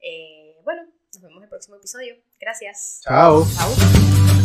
[0.00, 0.82] Eh, bueno,
[1.14, 2.16] nos vemos en el próximo episodio.
[2.40, 3.00] Gracias.
[3.04, 3.44] Chao.
[3.54, 4.43] Chao.